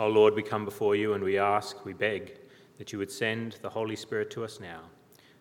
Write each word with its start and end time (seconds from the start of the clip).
O 0.00 0.08
Lord, 0.08 0.34
we 0.34 0.42
come 0.42 0.64
before 0.64 0.96
you 0.96 1.12
and 1.12 1.22
we 1.22 1.36
ask, 1.36 1.84
we 1.84 1.92
beg, 1.92 2.38
that 2.78 2.90
you 2.90 2.98
would 2.98 3.10
send 3.10 3.58
the 3.60 3.68
Holy 3.68 3.94
Spirit 3.94 4.30
to 4.30 4.42
us 4.42 4.58
now, 4.58 4.80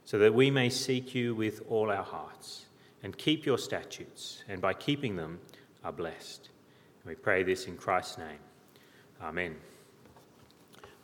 so 0.04 0.20
that 0.20 0.33
we 0.33 0.51
may 0.51 0.70
seek 0.70 1.16
you 1.16 1.33
with 1.33 1.62
all 1.70 1.89
our 1.89 2.04
hearts 2.04 2.66
and 3.02 3.18
keep 3.18 3.46
your 3.46 3.58
statutes, 3.58 4.44
and 4.50 4.62
by 4.62 4.74
keeping 4.74 5.16
them 5.16 5.40
are 5.82 5.94
blessed. 5.94 6.50
And 7.02 7.10
we 7.10 7.16
pray 7.16 7.42
this 7.42 7.68
in 7.68 7.78
Christ's 7.78 8.18
name. 8.18 8.40
Amen. 9.22 9.56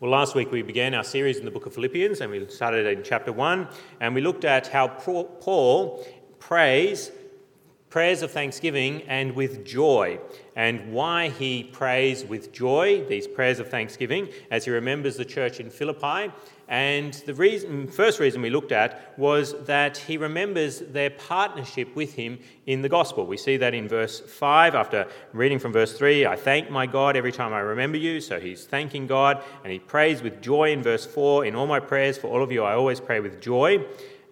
Well, 0.02 0.12
last 0.12 0.36
week 0.36 0.52
we 0.52 0.62
began 0.62 0.94
our 0.94 1.06
series 1.06 1.38
in 1.38 1.46
the 1.46 1.52
book 1.52 1.66
of 1.66 1.74
Philippians, 1.74 2.20
and 2.20 2.30
we 2.30 2.46
started 2.50 2.86
in 2.86 3.06
chapter 3.06 3.32
1, 3.32 3.70
and 4.02 4.14
we 4.14 4.20
looked 4.20 4.44
at 4.44 4.68
how 4.68 4.90
Paul 4.90 6.06
prays 6.40 7.10
prayers 7.90 8.22
of 8.22 8.32
thanksgiving 8.32 9.02
and 9.04 9.34
with 9.36 9.66
joy, 9.66 10.20
and 10.56 10.92
why 10.92 11.30
he 11.30 11.64
prays 11.64 12.26
with 12.26 12.52
joy, 12.52 13.06
these 13.06 13.28
prayers 13.28 13.60
of 13.60 13.70
thanksgiving, 13.70 14.28
as 14.52 14.66
he 14.66 14.72
remembers 14.72 15.16
the 15.16 15.26
church 15.26 15.60
in 15.60 15.70
Philippi. 15.70 16.32
And 16.68 17.14
the 17.28 17.34
reason, 17.36 17.88
first 17.88 18.20
reason 18.20 18.42
we 18.42 18.50
looked 18.50 18.72
at 18.72 19.18
was 19.20 19.54
that 19.66 19.98
he 19.98 20.18
remembers 20.18 20.80
their 20.80 21.12
partnership 21.12 21.96
with 21.96 22.16
him 22.16 22.40
in 22.66 22.82
the 22.82 22.90
gospel. 22.90 23.26
We 23.26 23.38
see 23.38 23.56
that 23.58 23.76
in 23.76 23.88
verse 23.88 24.20
5, 24.20 24.74
after 24.74 25.08
reading 25.32 25.60
from 25.60 25.72
verse 25.72 25.96
3, 25.96 26.26
I 26.26 26.36
thank 26.36 26.72
my 26.72 26.88
God 26.88 27.16
every 27.16 27.32
time 27.32 27.54
I 27.54 27.60
remember 27.60 27.98
you. 27.98 28.20
So 28.20 28.40
he's 28.40 28.66
thanking 28.66 29.06
God, 29.06 29.44
and 29.64 29.72
he 29.72 29.78
prays 29.78 30.24
with 30.24 30.42
joy 30.42 30.72
in 30.72 30.82
verse 30.82 31.06
4. 31.06 31.46
In 31.46 31.56
all 31.56 31.68
my 31.68 31.80
prayers 31.80 32.18
for 32.18 32.28
all 32.28 32.42
of 32.42 32.52
you, 32.52 32.64
I 32.64 32.74
always 32.74 33.00
pray 33.00 33.20
with 33.20 33.40
joy. 33.40 33.86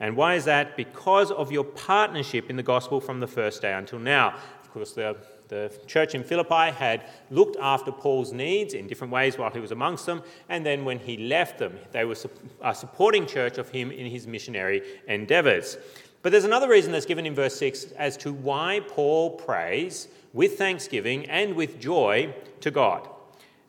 And 0.03 0.17
why 0.17 0.35
is 0.35 0.43
that? 0.43 0.75
Because 0.75 1.31
of 1.31 1.49
your 1.49 1.63
partnership 1.63 2.49
in 2.49 2.57
the 2.57 2.63
gospel 2.63 2.99
from 2.99 3.21
the 3.21 3.27
first 3.27 3.61
day 3.61 3.71
until 3.71 3.99
now. 3.99 4.35
Of 4.61 4.69
course, 4.69 4.91
the, 4.91 5.15
the 5.47 5.71
church 5.87 6.13
in 6.13 6.25
Philippi 6.25 6.71
had 6.71 7.05
looked 7.31 7.55
after 7.61 7.89
Paul's 7.89 8.33
needs 8.33 8.73
in 8.73 8.85
different 8.85 9.13
ways 9.13 9.37
while 9.37 9.49
he 9.49 9.61
was 9.61 9.71
amongst 9.71 10.05
them, 10.05 10.21
and 10.49 10.65
then 10.65 10.83
when 10.83 10.99
he 10.99 11.15
left 11.15 11.57
them, 11.57 11.79
they 11.93 12.03
were 12.03 12.17
a 12.61 12.75
supporting 12.75 13.25
church 13.25 13.57
of 13.57 13.69
him 13.69 13.91
in 13.91 14.05
his 14.07 14.27
missionary 14.27 14.81
endeavors. 15.07 15.77
But 16.21 16.33
there's 16.33 16.43
another 16.43 16.67
reason 16.67 16.91
that's 16.91 17.05
given 17.05 17.25
in 17.25 17.33
verse 17.33 17.55
6 17.55 17.93
as 17.93 18.17
to 18.17 18.33
why 18.33 18.81
Paul 18.85 19.37
prays 19.37 20.09
with 20.33 20.57
thanksgiving 20.57 21.27
and 21.27 21.55
with 21.55 21.79
joy 21.79 22.35
to 22.59 22.71
God. 22.71 23.07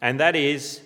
And 0.01 0.19
that 0.19 0.35
is 0.35 0.81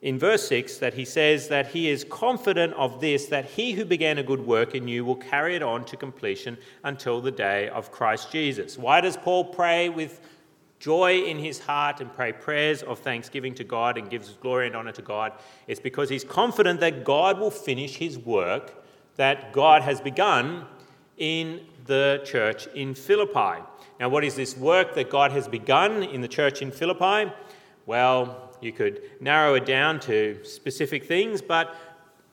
in 0.00 0.18
verse 0.18 0.46
6 0.48 0.78
that 0.78 0.94
he 0.94 1.04
says 1.04 1.48
that 1.48 1.68
he 1.68 1.88
is 1.88 2.04
confident 2.04 2.72
of 2.74 3.00
this, 3.00 3.26
that 3.26 3.44
he 3.46 3.72
who 3.72 3.84
began 3.84 4.18
a 4.18 4.22
good 4.22 4.46
work 4.46 4.74
in 4.74 4.86
you 4.86 5.04
will 5.04 5.16
carry 5.16 5.56
it 5.56 5.62
on 5.62 5.84
to 5.86 5.96
completion 5.96 6.56
until 6.84 7.20
the 7.20 7.30
day 7.30 7.68
of 7.68 7.90
Christ 7.90 8.30
Jesus. 8.30 8.78
Why 8.78 9.00
does 9.00 9.16
Paul 9.16 9.46
pray 9.46 9.88
with 9.88 10.20
joy 10.78 11.22
in 11.22 11.38
his 11.38 11.58
heart 11.58 12.00
and 12.00 12.12
pray 12.12 12.32
prayers 12.32 12.84
of 12.84 13.00
thanksgiving 13.00 13.54
to 13.56 13.64
God 13.64 13.98
and 13.98 14.08
gives 14.08 14.30
glory 14.34 14.68
and 14.68 14.76
honor 14.76 14.92
to 14.92 15.02
God? 15.02 15.32
It's 15.66 15.80
because 15.80 16.08
he's 16.08 16.24
confident 16.24 16.78
that 16.80 17.04
God 17.04 17.40
will 17.40 17.50
finish 17.50 17.96
his 17.96 18.18
work 18.18 18.84
that 19.16 19.52
God 19.52 19.82
has 19.82 20.00
begun 20.00 20.64
in 21.16 21.60
the 21.86 22.22
church 22.24 22.68
in 22.68 22.94
Philippi. 22.94 23.64
Now, 23.98 24.08
what 24.08 24.22
is 24.22 24.36
this 24.36 24.56
work 24.56 24.94
that 24.94 25.10
God 25.10 25.32
has 25.32 25.48
begun 25.48 26.04
in 26.04 26.20
the 26.20 26.28
church 26.28 26.62
in 26.62 26.70
Philippi? 26.70 27.32
Well, 27.84 28.47
you 28.60 28.72
could 28.72 29.02
narrow 29.20 29.54
it 29.54 29.66
down 29.66 30.00
to 30.00 30.38
specific 30.44 31.04
things, 31.04 31.40
but 31.42 31.74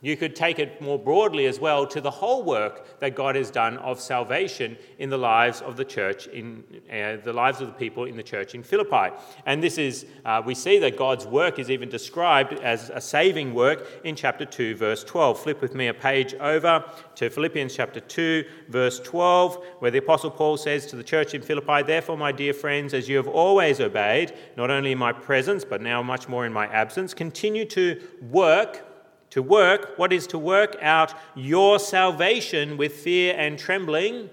you 0.06 0.16
could 0.16 0.36
take 0.36 0.60
it 0.60 0.80
more 0.80 1.00
broadly 1.00 1.48
as 1.48 1.60
well 1.60 1.88
to 1.88 2.00
the 2.00 2.12
whole 2.12 2.44
work 2.44 3.00
that 3.00 3.16
God 3.16 3.36
has 3.36 3.50
done 3.50 3.78
of 3.78 4.00
salvation 4.00 4.78
in 5.00 5.10
the 5.10 5.18
lives 5.18 5.62
of 5.62 5.78
the 5.78 5.84
church, 5.84 6.28
in 6.28 6.64
uh, 6.94 7.18
the 7.24 7.34
lives 7.34 7.60
of 7.60 7.66
the 7.66 7.74
people 7.74 8.06
in 8.06 8.16
the 8.16 8.22
church 8.22 8.54
in 8.54 8.62
Philippi. 8.62 9.10
And 9.48 9.64
this 9.64 9.80
is, 9.80 10.06
uh, 10.24 10.44
we 10.46 10.54
see 10.54 10.78
that 10.78 10.96
God's 10.96 11.26
work 11.26 11.58
is 11.58 11.72
even 11.72 11.90
described 11.90 12.54
as 12.54 12.92
a 12.92 13.02
saving 13.02 13.56
work 13.56 13.88
in 14.04 14.16
chapter 14.16 14.46
2, 14.46 14.76
verse 14.76 15.04
12. 15.04 15.40
Flip 15.40 15.60
with 15.60 15.74
me 15.74 15.88
a 15.88 15.94
page 15.96 16.36
over 16.36 16.86
to 17.16 17.32
Philippians 17.32 17.76
chapter 17.76 18.00
2, 18.00 18.46
verse 18.70 19.00
12, 19.00 19.66
where 19.80 19.90
the 19.90 19.98
Apostle 19.98 20.30
Paul 20.30 20.58
says 20.58 20.86
to 20.86 20.96
the 20.96 21.04
church 21.04 21.34
in 21.34 21.42
Philippi, 21.42 21.82
Therefore, 21.82 22.16
my 22.16 22.32
dear 22.32 22.54
friends, 22.54 22.94
as 22.94 23.10
you 23.10 23.18
have 23.18 23.28
always 23.28 23.82
obeyed, 23.82 24.34
not 24.56 24.70
only 24.70 24.92
in 24.92 25.00
my 25.00 25.14
presence, 25.14 25.66
but 25.66 25.82
now 25.82 26.04
much 26.04 26.30
more 26.30 26.46
in 26.46 26.54
my 26.54 26.68
absence, 26.68 27.16
continue 27.16 27.66
to 27.66 28.00
work 28.30 28.85
to 29.36 29.44
work, 29.44 29.98
what 29.98 30.14
is 30.14 30.28
to 30.28 30.40
work 30.40 30.78
out 30.82 31.14
your 31.36 31.78
salvation 31.78 32.78
with 32.78 32.94
fear 32.94 33.36
and 33.38 33.60
trembling? 33.60 34.30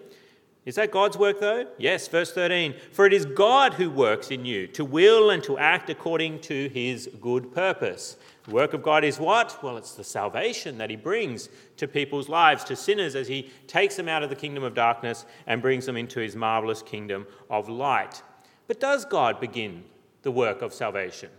Is 0.65 0.77
that 0.77 0.93
God's 0.93 1.17
work, 1.17 1.41
though? 1.41 1.67
Yes, 1.77 2.07
verse 2.07 2.33
13. 2.33 2.77
For 2.93 3.05
it 3.05 3.13
is 3.13 3.27
God 3.27 3.75
who 3.75 3.91
works 3.91 4.31
in 4.31 4.45
you 4.45 4.69
to 4.69 4.85
will 4.85 5.31
and 5.31 5.43
to 5.43 5.59
act 5.59 5.91
according 5.91 6.39
to 6.43 6.69
his 6.69 7.11
good 7.21 7.53
purpose. 7.53 8.17
The 8.45 8.53
work 8.53 8.75
of 8.75 8.85
God 8.85 9.03
is 9.03 9.19
what? 9.19 9.61
Well, 9.61 9.77
it's 9.77 9.97
the 9.97 10.05
salvation 10.05 10.79
that 10.79 10.89
he 10.89 10.95
brings 10.95 11.49
to 11.79 11.89
people's 11.89 12.29
lives, 12.29 12.63
to 12.65 12.77
sinners, 12.77 13.17
as 13.17 13.27
he 13.27 13.51
takes 13.67 13.97
them 13.97 14.09
out 14.09 14.23
of 14.23 14.31
the 14.31 14.37
kingdom 14.37 14.63
of 14.63 14.73
darkness 14.73 15.27
and 15.49 15.61
brings 15.61 15.85
them 15.85 15.97
into 15.97 16.21
his 16.21 16.37
marvelous 16.37 16.81
kingdom 16.81 17.27
of 17.51 17.69
light. 17.69 18.23
But 18.69 18.79
does 18.79 19.05
God 19.05 19.41
begin 19.41 19.83
the 20.23 20.31
work 20.31 20.63
of 20.63 20.73
salvation? 20.73 21.31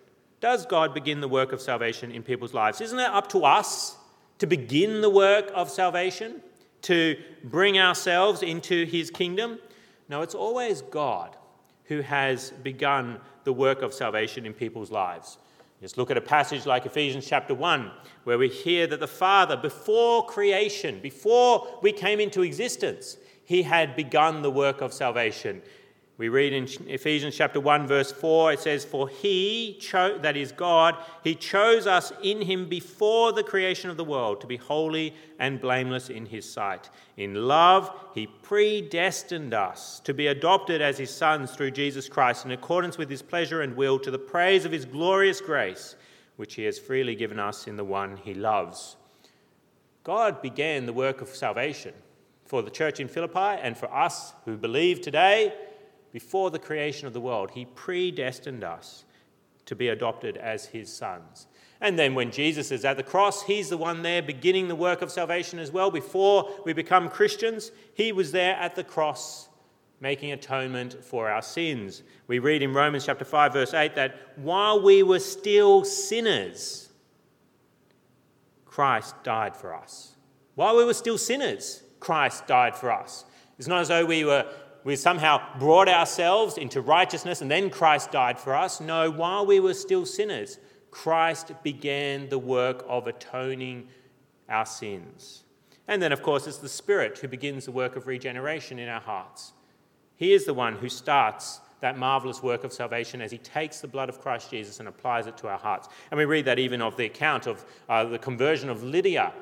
Does 0.44 0.66
God 0.66 0.94
begin 0.94 1.22
the 1.22 1.28
work 1.30 1.54
of 1.54 1.62
salvation 1.62 2.12
in 2.12 2.22
people's 2.22 2.54
lives? 2.54 2.82
Isn't 2.82 3.00
it 3.00 3.10
up 3.10 3.30
to 3.30 3.46
us 3.46 3.96
to 4.40 4.46
begin 4.46 5.00
the 5.00 5.10
work 5.10 5.50
of 5.56 5.70
salvation, 5.70 6.42
to 6.82 7.16
bring 7.46 7.80
ourselves 7.80 8.44
into 8.44 8.84
his 8.84 9.10
kingdom? 9.10 9.58
No, 10.10 10.22
it's 10.22 10.36
always 10.36 10.82
God 10.82 11.38
who 11.86 12.02
has 12.02 12.52
begun 12.62 13.22
the 13.46 13.54
work 13.54 13.82
of 13.82 13.94
salvation 13.94 14.46
in 14.46 14.52
people's 14.52 14.92
lives. 14.92 15.38
Just 15.80 15.98
look 15.98 16.12
at 16.12 16.18
a 16.18 16.22
passage 16.22 16.66
like 16.66 16.86
Ephesians 16.86 17.26
chapter 17.26 17.56
1, 17.56 17.90
where 18.26 18.38
we 18.38 18.50
hear 18.50 18.86
that 18.88 19.00
the 19.00 19.08
Father, 19.08 19.56
before 19.56 20.26
creation, 20.26 21.00
before 21.02 21.80
we 21.82 21.94
came 21.94 22.20
into 22.20 22.42
existence, 22.42 23.16
he 23.46 23.64
had 23.64 23.96
begun 23.96 24.42
the 24.42 24.52
work 24.52 24.82
of 24.82 24.92
salvation. 24.92 25.62
We 26.16 26.30
read 26.30 26.54
in 26.54 26.68
Ephesians 26.88 27.36
chapter 27.36 27.60
1, 27.60 27.88
verse 27.88 28.12
4, 28.12 28.54
it 28.54 28.60
says, 28.60 28.86
For 28.86 29.10
he, 29.10 29.76
cho- 29.82 30.20
that 30.20 30.38
is 30.38 30.52
God, 30.52 30.96
he 31.24 31.34
chose 31.34 31.88
us 31.88 32.14
in 32.22 32.44
him 32.44 32.70
before 32.70 33.32
the 33.32 33.42
creation 33.42 33.90
of 33.90 33.98
the 33.98 34.04
world 34.04 34.40
to 34.42 34.48
be 34.48 34.58
holy 34.58 35.16
and 35.40 35.60
blameless 35.60 36.12
in 36.12 36.28
his 36.28 36.48
sight. 36.48 36.92
In 37.18 37.48
love, 37.48 37.90
he 38.14 38.28
predestined 38.28 39.56
us 39.56 40.02
to 40.02 40.14
be 40.14 40.28
adopted 40.28 40.84
as 40.84 41.00
his 41.00 41.10
sons 41.10 41.52
through 41.52 41.72
Jesus 41.72 42.08
Christ 42.08 42.46
in 42.46 42.52
accordance 42.52 42.96
with 42.96 43.10
his 43.10 43.24
pleasure 43.24 43.64
and 43.64 43.76
will 43.76 43.98
to 43.98 44.12
the 44.12 44.20
praise 44.20 44.66
of 44.66 44.72
his 44.72 44.86
glorious 44.86 45.42
grace, 45.42 45.96
which 46.36 46.54
he 46.54 46.64
has 46.66 46.78
freely 46.78 47.16
given 47.16 47.40
us 47.40 47.66
in 47.66 47.76
the 47.76 47.84
one 47.84 48.18
he 48.18 48.36
loves. 48.36 48.98
God 50.04 50.44
began 50.44 50.86
the 50.86 50.94
work 50.94 51.22
of 51.22 51.30
salvation 51.30 51.96
for 52.46 52.62
the 52.62 52.70
church 52.70 53.00
in 53.00 53.08
Philippi 53.08 53.60
and 53.64 53.76
for 53.76 53.92
us 53.92 54.34
who 54.46 54.58
believe 54.58 55.02
today 55.02 55.54
before 56.14 56.52
the 56.52 56.60
creation 56.60 57.08
of 57.08 57.14
the 57.14 57.20
world, 57.20 57.52
he 57.52 57.66
predestined 57.66 58.64
us 58.64 59.04
to 59.66 59.76
be 59.76 59.90
adopted 59.90 60.38
as 60.38 60.68
his 60.68 60.94
sons. 60.94 61.48
And 61.82 61.98
then 61.98 62.14
when 62.14 62.32
Jesus 62.32 62.72
is 62.72 62.86
at 62.86 62.98
the 62.98 63.04
cross, 63.04 63.44
he's 63.44 63.70
the 63.70 63.78
one 63.78 64.04
there 64.04 64.22
beginning 64.22 64.68
the 64.68 64.76
work 64.76 65.02
of 65.02 65.12
salvation 65.12 65.58
as 65.58 65.72
well. 65.72 65.90
Before 65.90 66.50
we 66.66 66.72
become 66.72 67.10
Christians, 67.10 67.72
he 67.96 68.12
was 68.12 68.32
there 68.32 68.56
at 68.56 68.76
the 68.76 68.84
cross 68.84 69.50
making 70.00 70.32
atonement 70.32 71.04
for 71.04 71.30
our 71.30 71.42
sins. 71.42 72.04
We 72.28 72.40
read 72.40 72.62
in 72.62 72.74
Romans 72.74 73.06
chapter 73.06 73.26
5 73.26 73.54
verse 73.54 73.74
8 73.74 73.96
that 73.96 74.16
while 74.36 74.82
we 74.82 75.02
were 75.02 75.20
still 75.20 75.84
sinners, 75.84 76.90
Christ 78.66 79.16
died 79.24 79.56
for 79.56 79.74
us. 79.74 80.16
While 80.56 80.78
we 80.78 80.86
were 80.86 80.94
still 80.94 81.18
sinners, 81.18 81.84
Christ 82.00 82.46
died 82.46 82.76
for 82.76 82.92
us. 82.92 83.26
It's 83.58 83.68
not 83.68 83.82
as 83.82 83.88
though 83.88 84.06
we 84.06 84.26
were 84.26 84.46
we 84.84 84.96
somehow 84.96 85.42
brought 85.60 85.88
ourselves 85.88 86.58
into 86.58 86.82
righteousness 86.82 87.42
and 87.42 87.50
then 87.50 87.70
Christ 87.70 88.12
died 88.12 88.40
for 88.40 88.56
us. 88.56 88.82
No, 88.82 89.10
while 89.10 89.46
we 89.46 89.60
were 89.60 89.74
still 89.74 90.06
sinners, 90.06 90.60
Christ 90.92 91.52
began 91.64 92.30
the 92.30 92.40
work 92.40 92.86
of 92.88 93.08
atoning 93.08 93.88
our 94.50 94.66
sins. 94.66 95.44
And 95.88 96.02
then, 96.02 96.12
of 96.12 96.22
course, 96.22 96.48
it's 96.48 96.60
the 96.60 96.70
Spirit 96.70 97.18
who 97.18 97.28
begins 97.28 97.66
the 97.66 97.72
work 97.72 97.96
of 97.96 98.08
regeneration 98.08 98.80
in 98.80 98.88
our 98.88 99.02
hearts. 99.02 99.54
He 100.16 100.34
is 100.34 100.46
the 100.46 100.54
one 100.54 100.76
who 100.76 100.90
starts 100.90 101.60
that 101.82 101.98
marvelous 101.98 102.42
work 102.42 102.64
of 102.64 102.72
salvation 102.72 103.22
as 103.22 103.32
he 103.32 103.38
takes 103.38 103.82
the 103.82 103.88
blood 103.88 104.08
of 104.08 104.22
Christ 104.22 104.50
Jesus 104.50 104.80
and 104.80 104.88
applies 104.88 105.28
it 105.28 105.36
to 105.38 105.50
our 105.50 105.58
hearts. 105.58 105.90
And 106.12 106.18
we 106.18 106.24
read 106.24 106.46
that 106.46 106.58
even 106.58 106.82
of 106.82 106.96
the 106.96 107.06
account 107.06 107.46
of 107.46 107.66
uh, 107.90 108.06
the 108.06 108.20
conversion 108.20 108.70
of 108.70 108.84
Lydia 108.84 109.34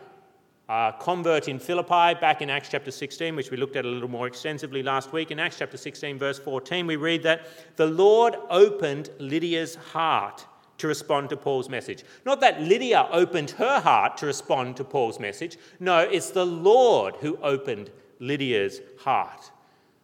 uh, 0.71 0.93
convert 0.93 1.49
in 1.49 1.59
Philippi, 1.59 2.17
back 2.21 2.41
in 2.41 2.49
Acts 2.49 2.69
chapter 2.69 2.91
16, 2.91 3.35
which 3.35 3.51
we 3.51 3.57
looked 3.57 3.75
at 3.75 3.83
a 3.83 3.89
little 3.89 4.07
more 4.07 4.25
extensively 4.25 4.81
last 4.81 5.11
week. 5.11 5.29
In 5.29 5.37
Acts 5.37 5.57
chapter 5.57 5.75
16, 5.75 6.17
verse 6.17 6.39
14, 6.39 6.87
we 6.87 6.95
read 6.95 7.23
that 7.23 7.45
the 7.75 7.87
Lord 7.87 8.37
opened 8.49 9.09
Lydia's 9.19 9.75
heart 9.75 10.45
to 10.77 10.87
respond 10.87 11.29
to 11.31 11.35
Paul's 11.35 11.67
message. 11.67 12.05
Not 12.25 12.39
that 12.39 12.61
Lydia 12.61 13.09
opened 13.11 13.51
her 13.51 13.81
heart 13.81 14.15
to 14.19 14.25
respond 14.25 14.77
to 14.77 14.85
Paul's 14.85 15.19
message. 15.19 15.57
No, 15.81 15.99
it's 15.99 16.29
the 16.29 16.45
Lord 16.45 17.17
who 17.17 17.35
opened 17.43 17.91
Lydia's 18.19 18.79
heart. 18.99 19.51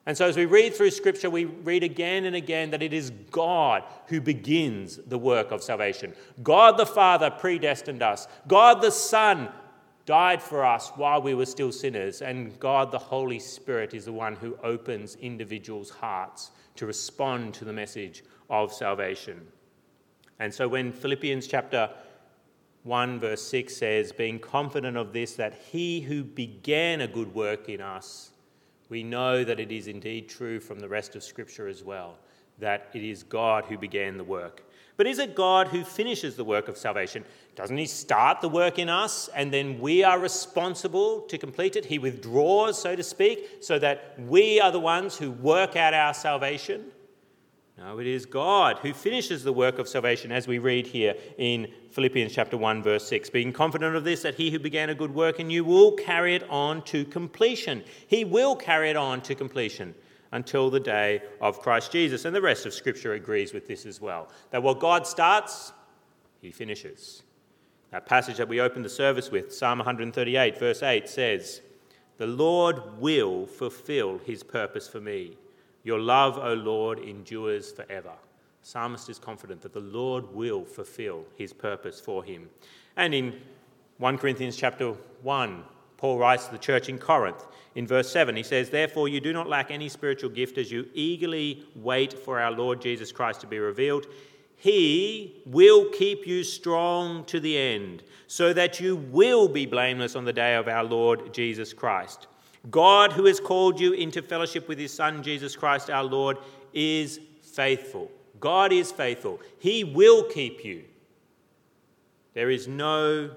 And 0.06 0.18
so, 0.18 0.28
as 0.28 0.36
we 0.36 0.46
read 0.46 0.75
through 0.75 0.92
Scripture, 0.92 1.30
we 1.30 1.46
read 1.46 1.84
again 1.84 2.25
and 2.25 2.36
again 2.36 2.72
that 2.72 2.84
it 2.84 2.92
is 2.92 3.12
God 3.31 3.84
who 4.08 4.20
begins 4.20 4.98
the 4.98 5.18
work 5.18 5.52
of 5.52 5.63
salvation. 5.63 6.13
God 6.44 6.75
the 6.75 6.86
Father 6.86 7.30
predestined 7.30 8.04
us, 8.04 8.28
God 8.50 8.81
the 8.81 8.92
Son 8.92 9.48
died 10.07 10.42
for 10.42 10.65
us 10.65 10.89
while 10.95 11.21
we 11.21 11.36
were 11.36 11.45
still 11.45 11.71
sinners, 11.71 12.21
and 12.21 12.57
God 12.59 12.92
the 12.92 12.98
Holy 12.98 13.39
Spirit 13.39 13.94
is 13.94 14.06
the 14.06 14.13
one 14.13 14.38
who 14.38 14.57
opens 14.63 15.15
individuals' 15.18 15.89
hearts 15.89 16.51
to 16.77 16.88
respond 16.88 17.54
to 17.56 17.65
the 17.65 17.74
message 17.74 18.24
of 18.50 18.74
salvation. 18.74 19.45
And 20.39 20.51
so, 20.51 20.68
when 20.68 20.94
Philippians 20.94 21.45
chapter 21.45 21.89
1, 22.83 23.19
verse 23.19 23.42
6 23.44 23.75
says, 23.75 24.12
Being 24.13 24.39
confident 24.39 24.95
of 24.95 25.12
this, 25.12 25.36
that 25.36 25.54
he 25.54 26.00
who 26.00 26.24
began 26.24 27.01
a 27.01 27.07
good 27.07 27.33
work 27.36 27.68
in 27.68 27.81
us, 27.81 28.31
we 28.88 29.03
know 29.03 29.44
that 29.44 29.60
it 29.60 29.74
is 29.74 29.88
indeed 29.88 30.30
true 30.30 30.62
from 30.62 30.80
the 30.80 30.88
rest 30.88 31.18
of 31.18 31.24
Scripture 31.24 31.68
as 31.68 31.83
well, 31.83 32.15
that 32.60 32.89
it 32.94 33.03
is 33.03 33.24
God 33.24 33.65
who 33.65 33.77
began 33.77 34.18
the 34.18 34.24
work. 34.24 34.63
But 34.98 35.06
is 35.06 35.20
it 35.20 35.36
God 35.36 35.68
who 35.68 35.84
finishes 35.84 36.36
the 36.36 36.44
work 36.44 36.68
of 36.68 36.76
salvation? 36.76 37.24
Doesn't 37.56 37.78
He 37.78 37.86
start 37.86 38.42
the 38.42 38.50
work 38.50 38.80
in 38.80 38.90
us 38.90 39.30
and 39.36 39.54
then 39.54 39.80
we 39.80 40.04
are 40.04 40.20
responsible 40.20 41.22
to 41.22 41.38
complete 41.38 41.76
it? 41.76 41.86
He 41.86 42.00
withdraws, 42.00 42.82
so 42.82 42.96
to 42.96 43.04
speak, 43.04 43.58
so 43.62 43.78
that 43.78 44.16
we 44.20 44.60
are 44.60 44.72
the 44.72 44.80
ones 44.80 45.16
who 45.16 45.32
work 45.32 45.76
out 45.76 45.94
our 45.94 46.16
salvation? 46.16 46.86
No, 47.78 48.00
it 48.00 48.08
is 48.08 48.26
God 48.26 48.80
who 48.80 48.92
finishes 48.92 49.44
the 49.44 49.54
work 49.54 49.78
of 49.78 49.88
salvation, 49.88 50.32
as 50.32 50.48
we 50.48 50.58
read 50.58 50.88
here 50.88 51.14
in 51.38 51.72
Philippians 51.92 52.34
chapter 52.34 52.58
1, 52.58 52.82
verse 52.82 53.08
6. 53.08 53.30
Being 53.30 53.54
confident 53.54 53.96
of 53.96 54.04
this, 54.04 54.24
that 54.24 54.34
he 54.34 54.50
who 54.50 54.58
began 54.58 54.90
a 54.90 54.96
good 54.96 55.14
work 55.14 55.40
in 55.40 55.52
you 55.52 55.64
will 55.64 55.92
carry 55.92 56.34
it 56.34 56.50
on 56.50 56.82
to 56.86 57.06
completion. 57.06 57.84
He 58.08 58.26
will 58.26 58.56
carry 58.56 58.90
it 58.90 58.96
on 58.98 59.22
to 59.22 59.36
completion 59.36 59.94
until 60.31 60.69
the 60.69 60.79
day 60.79 61.21
of 61.41 61.59
Christ 61.59 61.91
Jesus. 61.91 62.25
And 62.25 62.35
the 62.35 62.41
rest 62.41 62.65
of 62.65 62.74
Scripture 62.74 63.13
agrees 63.13 63.53
with 63.53 63.68
this 63.68 63.85
as 63.85 64.01
well. 64.01 64.29
That 64.51 64.63
what 64.63 64.79
God 64.79 65.07
starts, 65.07 65.74
he 66.41 66.51
finishes. 66.51 67.24
That 67.91 68.06
passage 68.06 68.38
that 68.38 68.50
we 68.50 68.59
opened 68.59 68.85
the 68.85 68.89
service 68.89 69.31
with, 69.31 69.53
Psalm 69.53 69.79
138, 69.79 70.57
verse 70.57 70.83
8, 70.83 71.07
says, 71.07 71.62
The 72.18 72.27
Lord 72.27 72.81
will 73.00 73.45
fulfill 73.45 74.19
his 74.19 74.44
purpose 74.44 74.88
for 74.88 75.00
me. 75.00 75.38
Your 75.83 76.00
love, 76.00 76.38
O 76.38 76.53
Lord, 76.53 77.00
endures 77.00 77.71
forever. 77.71 78.12
Psalmist 78.62 79.09
is 79.09 79.19
confident 79.19 79.62
that 79.62 79.71
the 79.71 79.79
Lord 79.79 80.33
will 80.35 80.65
fulfill 80.65 81.24
his 81.35 81.53
purpose 81.53 82.01
for 82.01 82.25
him. 82.25 82.50
And 82.97 83.13
in 83.13 83.39
1 84.00 84.18
Corinthians 84.18 84.57
chapter 84.57 84.91
1, 85.21 85.63
Paul 85.98 86.18
writes 86.18 86.46
to 86.46 86.52
the 86.52 86.58
church 86.58 86.90
in 86.90 86.98
Corinth 86.98 87.46
in 87.76 87.86
verse 87.86 88.12
7. 88.12 88.36
He 88.36 88.44
says, 88.44 88.70
Therefore, 88.70 89.08
you 89.08 89.20
do 89.20 89.34
not 89.34 89.50
lack 89.50 89.72
any 89.72 89.90
spiritual 89.90 90.30
gift 90.30 90.58
as 90.58 90.72
you 90.72 90.88
eagerly 90.94 91.66
wait 91.76 92.14
for 92.14 92.40
our 92.40 92.52
Lord 92.52 92.82
Jesus 92.82 93.12
Christ 93.12 93.42
to 93.42 93.48
be 93.48 93.60
revealed. 93.60 94.08
He 94.56 95.42
will 95.46 95.90
keep 95.92 96.26
you 96.26 96.44
strong 96.44 97.24
to 97.26 97.40
the 97.40 97.56
end, 97.58 98.02
so 98.26 98.54
that 98.54 98.80
you 98.80 98.96
will 98.96 99.48
be 99.48 99.68
blameless 99.68 100.16
on 100.16 100.26
the 100.26 100.34
day 100.34 100.56
of 100.56 100.68
our 100.68 100.84
Lord 100.84 101.34
Jesus 101.34 101.74
Christ. 101.74 102.28
God, 102.72 103.14
who 103.14 103.26
has 103.26 103.40
called 103.40 103.80
you 103.80 103.94
into 103.94 104.22
fellowship 104.22 104.68
with 104.68 104.80
his 104.80 104.94
Son, 104.94 105.22
Jesus 105.22 105.56
Christ 105.56 105.90
our 105.90 106.04
Lord, 106.04 106.38
is 106.74 107.20
faithful. 107.42 108.12
God 108.40 108.74
is 108.74 108.92
faithful. 108.92 109.40
He 109.60 109.84
will 109.84 110.24
keep 110.24 110.66
you. 110.66 110.84
There 112.34 112.50
is 112.50 112.68
no 112.68 113.32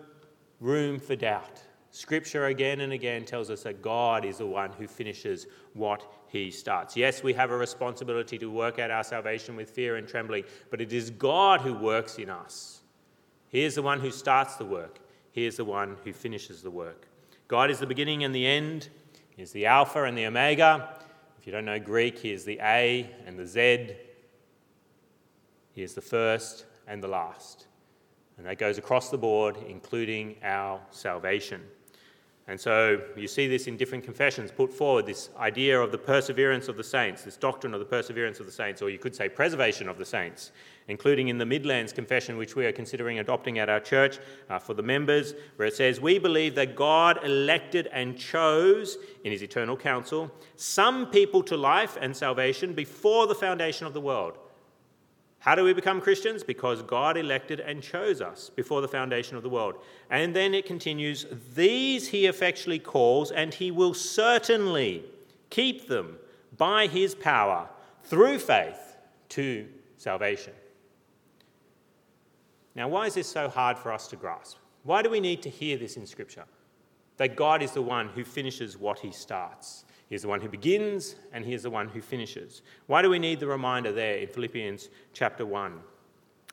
room 0.61 0.99
for 0.99 1.17
doubt. 1.17 1.63
Scripture 1.93 2.47
again 2.47 2.81
and 2.81 2.93
again 2.93 3.25
tells 3.25 3.51
us 3.51 3.65
that 3.65 3.83
God 3.83 4.25
is 4.25 4.39
the 4.39 4.47
one 4.47 4.71
who 4.73 4.87
finishes 4.87 5.47
what 5.75 6.13
he 6.29 6.51
starts. 6.51 6.97
Yes, 6.97 7.23
we 7.23 7.33
have 7.33 7.51
a 7.51 7.57
responsibility 7.57 8.39
to 8.39 8.51
work 8.51 8.79
out 8.79 8.93
our 8.93 9.03
salvation 9.03 9.57
with 9.57 9.71
fear 9.71 9.97
and 9.97 10.07
trembling, 10.07 10.45
but 10.71 10.81
it 10.81 10.93
is 10.93 11.11
God 11.11 11.61
who 11.61 11.75
works 11.75 12.19
in 12.19 12.31
us. 12.31 12.83
He 13.49 13.65
is 13.65 13.75
the 13.75 13.83
one 13.83 13.99
who 13.99 14.13
starts 14.13 14.55
the 14.55 14.65
work, 14.65 15.01
He 15.33 15.47
is 15.47 15.57
the 15.57 15.65
one 15.65 15.97
who 16.05 16.13
finishes 16.13 16.63
the 16.63 16.71
work. 16.71 17.09
God 17.49 17.71
is 17.71 17.81
the 17.81 17.87
beginning 17.87 18.23
and 18.23 18.33
the 18.33 18.47
end. 18.47 18.89
He 19.31 19.43
is 19.43 19.51
the 19.51 19.67
Alpha 19.67 20.05
and 20.05 20.17
the 20.17 20.27
Omega. 20.27 20.97
If 21.41 21.47
you 21.47 21.53
don't 21.53 21.65
know 21.65 21.81
Greek, 21.81 22.19
he 22.19 22.31
is 22.31 22.45
the 22.45 22.61
A 22.61 23.11
and 23.27 23.37
the 23.37 23.47
Z. 23.47 23.97
He 25.73 25.83
is 25.83 25.95
the 25.95 26.01
first 26.01 26.67
and 26.87 27.03
the 27.03 27.09
last. 27.09 27.67
And 28.37 28.47
that 28.47 28.59
goes 28.59 28.79
across 28.79 29.11
the 29.11 29.19
board, 29.19 29.57
including 29.69 30.37
our 30.45 30.81
salvation. 30.91 31.63
And 32.51 32.61
so 32.61 33.01
you 33.17 33.29
see 33.29 33.47
this 33.47 33.69
in 33.69 33.77
different 33.77 34.03
confessions 34.03 34.51
put 34.51 34.73
forward 34.73 35.07
this 35.07 35.31
idea 35.39 35.81
of 35.81 35.93
the 35.93 35.99
perseverance 35.99 36.67
of 36.67 36.77
the 36.77 36.83
saints, 36.83 37.23
this 37.23 37.37
doctrine 37.37 37.73
of 37.73 37.79
the 37.79 37.87
perseverance 37.87 38.41
of 38.41 38.47
the 38.47 38.53
saints, 38.53 38.83
or 38.83 38.91
you 38.91 38.99
could 38.99 39.15
say 39.15 39.29
preservation 39.29 39.89
of 39.89 39.99
the 39.99 40.05
saints 40.05 40.51
including 40.91 41.29
in 41.29 41.39
the 41.39 41.47
Midlands 41.47 41.93
Confession, 41.93 42.37
which 42.37 42.57
we 42.57 42.67
are 42.67 42.73
considering 42.73 43.21
adopting 43.21 43.61
at 43.61 43.69
our 43.69 43.79
church 43.79 44.19
uh, 44.49 44.59
for 44.59 44.75
the 44.75 44.83
members, 44.83 45.35
where 45.55 45.69
it 45.69 45.75
says, 45.75 46.01
We 46.01 46.19
believe 46.19 46.57
that 46.57 46.75
God 46.75 47.25
elected 47.25 47.89
and 47.93 48.19
chose 48.19 48.99
in 49.23 49.31
his 49.31 49.43
eternal 49.43 49.77
counsel 49.77 50.31
some 50.57 51.07
people 51.07 51.45
to 51.45 51.57
life 51.57 51.97
and 52.01 52.15
salvation 52.15 52.75
before 52.75 53.29
the 53.29 53.35
foundation 53.37 53.87
of 53.87 53.95
the 53.95 54.01
world. 54.01 54.37
How 55.41 55.55
do 55.55 55.65
we 55.65 55.73
become 55.73 56.03
Christians? 56.03 56.45
Because 56.45 56.83
God 56.83 57.17
elected 57.17 57.61
and 57.61 57.83
chose 57.83 58.21
us 58.21 58.51
before 58.51 58.83
the 58.83 58.89
foundation 58.89 59.39
of 59.39 59.43
the 59.43 59.49
world. 59.49 59.77
And 60.11 60.37
then 60.37 60.53
it 60.53 60.67
continues, 60.67 61.27
These 61.55 62.09
he 62.09 62.27
effectually 62.27 62.79
calls, 62.79 63.31
and 63.31 63.53
he 63.53 63.71
will 63.71 63.95
certainly 63.95 65.03
keep 65.49 65.89
them 65.89 66.19
by 66.59 66.87
his 66.87 67.15
power 67.15 67.69
through 68.05 68.39
faith 68.39 68.97
to 69.31 69.67
salvation. 69.97 70.53
Now, 72.75 72.89
why 72.89 73.07
is 73.07 73.15
this 73.15 73.27
so 73.27 73.49
hard 73.49 73.79
for 73.79 73.93
us 73.93 74.09
to 74.09 74.17
grasp? 74.17 74.59
Why 74.83 75.01
do 75.01 75.09
we 75.09 75.21
need 75.21 75.43
to 75.43 75.51
hear 75.51 75.79
this 75.79 75.97
in 75.97 76.07
Scripture? 76.07 76.45
That 77.17 77.35
God 77.35 77.63
is 77.63 77.73
the 77.73 77.83
one 77.83 78.09
who 78.09 78.25
finishes 78.25 78.77
what 78.77 78.99
he 78.99 79.11
starts. 79.11 79.85
He 80.11 80.17
is 80.17 80.23
the 80.23 80.29
one 80.29 80.41
who 80.41 80.49
begins 80.49 81.15
and 81.33 81.45
he 81.45 81.55
is 81.55 81.63
the 81.63 81.71
one 81.71 81.89
who 81.89 82.03
finishes. 82.03 82.63
Why 82.89 83.01
do 83.01 83.09
we 83.09 83.21
need 83.21 83.39
the 83.39 83.47
reminder 83.47 83.93
there 83.93 84.17
in 84.17 84.27
Philippians 84.27 84.89
chapter 85.13 85.47
1? 85.47 85.81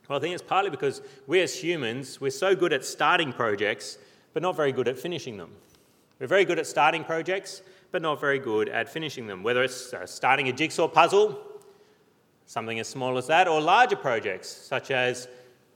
Well, 0.08 0.18
I 0.18 0.22
think 0.22 0.36
it's 0.36 0.44
partly 0.44 0.70
because 0.70 1.02
we 1.26 1.42
as 1.42 1.56
humans, 1.56 2.22
we're 2.22 2.30
so 2.30 2.56
good 2.56 2.72
at 2.72 2.86
starting 2.86 3.34
projects, 3.34 3.98
but 4.34 4.44
not 4.44 4.56
very 4.56 4.72
good 4.72 4.88
at 4.88 4.98
finishing 4.98 5.38
them. 5.38 5.50
We're 6.20 6.28
very 6.28 6.46
good 6.46 6.60
at 6.60 6.68
starting 6.68 7.04
projects, 7.04 7.64
but 7.92 8.04
not 8.04 8.22
very 8.22 8.38
good 8.38 8.70
at 8.70 8.90
finishing 8.90 9.26
them. 9.26 9.42
Whether 9.42 9.64
it's 9.64 9.92
uh, 9.92 10.06
starting 10.06 10.50
a 10.50 10.54
jigsaw 10.54 10.88
puzzle, 10.88 11.42
something 12.46 12.80
as 12.80 12.88
small 12.88 13.18
as 13.18 13.26
that, 13.26 13.48
or 13.48 13.60
larger 13.60 13.96
projects, 13.96 14.50
such 14.50 14.92
as 14.92 15.28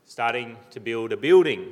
starting 0.06 0.56
to 0.70 0.80
build 0.80 1.14
a 1.14 1.18
building. 1.18 1.66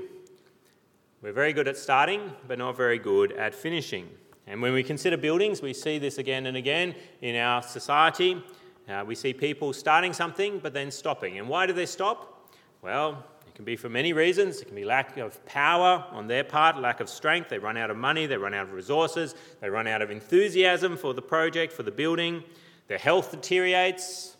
We're 1.22 1.34
very 1.34 1.54
good 1.54 1.68
at 1.68 1.78
starting, 1.78 2.32
but 2.48 2.58
not 2.58 2.76
very 2.76 2.98
good 2.98 3.32
at 3.34 3.54
finishing. 3.54 4.10
And 4.50 4.64
when 4.64 4.74
we 4.74 4.82
consider 4.82 5.16
buildings, 5.16 5.62
we 5.62 5.74
see 5.74 6.00
this 6.00 6.18
again 6.18 6.48
and 6.48 6.58
again 6.58 6.96
in 7.22 7.36
our 7.36 7.62
society. 7.62 8.44
Uh, 8.90 9.04
we 9.06 9.14
see 9.14 9.32
people 9.32 9.74
starting 9.74 10.12
something 10.12 10.58
but 10.58 10.74
then 10.74 10.90
stopping. 10.90 11.38
And 11.38 11.48
why 11.48 11.68
do 11.68 11.74
they 11.74 11.86
stop? 11.86 12.52
Well, 12.82 13.24
it 13.48 13.54
can 13.54 13.64
be 13.64 13.76
for 13.76 13.90
many 13.90 14.12
reasons. 14.12 14.60
It 14.60 14.66
can 14.66 14.76
be 14.76 14.86
lack 14.86 15.18
of 15.18 15.46
power 15.46 16.04
on 16.10 16.26
their 16.26 16.44
part, 16.44 16.80
lack 16.80 17.00
of 17.00 17.10
strength. 17.10 17.50
They 17.50 17.60
run 17.60 17.78
out 17.78 17.92
of 17.92 17.98
money, 17.98 18.26
they 18.26 18.38
run 18.38 18.56
out 18.56 18.64
of 18.64 18.74
resources, 18.74 19.36
they 19.62 19.70
run 19.70 19.86
out 19.86 20.02
of 20.02 20.10
enthusiasm 20.10 20.98
for 20.98 21.14
the 21.14 21.22
project, 21.22 21.72
for 21.72 21.84
the 21.84 21.92
building. 21.92 22.44
Their 22.88 22.98
health 22.98 23.30
deteriorates. 23.30 24.36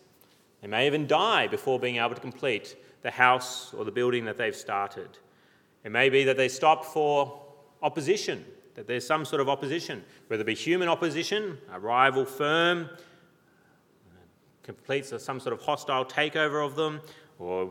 They 0.60 0.66
may 0.66 0.88
even 0.88 1.06
die 1.06 1.46
before 1.46 1.78
being 1.78 1.98
able 1.98 2.16
to 2.16 2.20
complete 2.20 2.74
the 3.02 3.12
house 3.12 3.72
or 3.72 3.84
the 3.84 3.92
building 3.92 4.24
that 4.24 4.36
they've 4.36 4.56
started. 4.56 5.18
It 5.84 5.92
may 5.92 6.08
be 6.08 6.24
that 6.24 6.36
they 6.36 6.48
stop 6.48 6.84
for 6.84 7.40
opposition, 7.80 8.44
that 8.80 8.86
there's 8.86 9.06
some 9.06 9.26
sort 9.26 9.42
of 9.42 9.48
opposition, 9.50 10.02
whether 10.28 10.40
it 10.40 10.46
be 10.46 10.54
human 10.54 10.88
opposition, 10.88 11.58
a 11.70 11.78
rival 11.78 12.24
firm 12.24 12.88
completes 14.62 15.12
some 15.22 15.38
sort 15.38 15.52
of 15.52 15.60
hostile 15.60 16.02
takeover 16.02 16.64
of 16.64 16.76
them, 16.76 17.02
or 17.38 17.70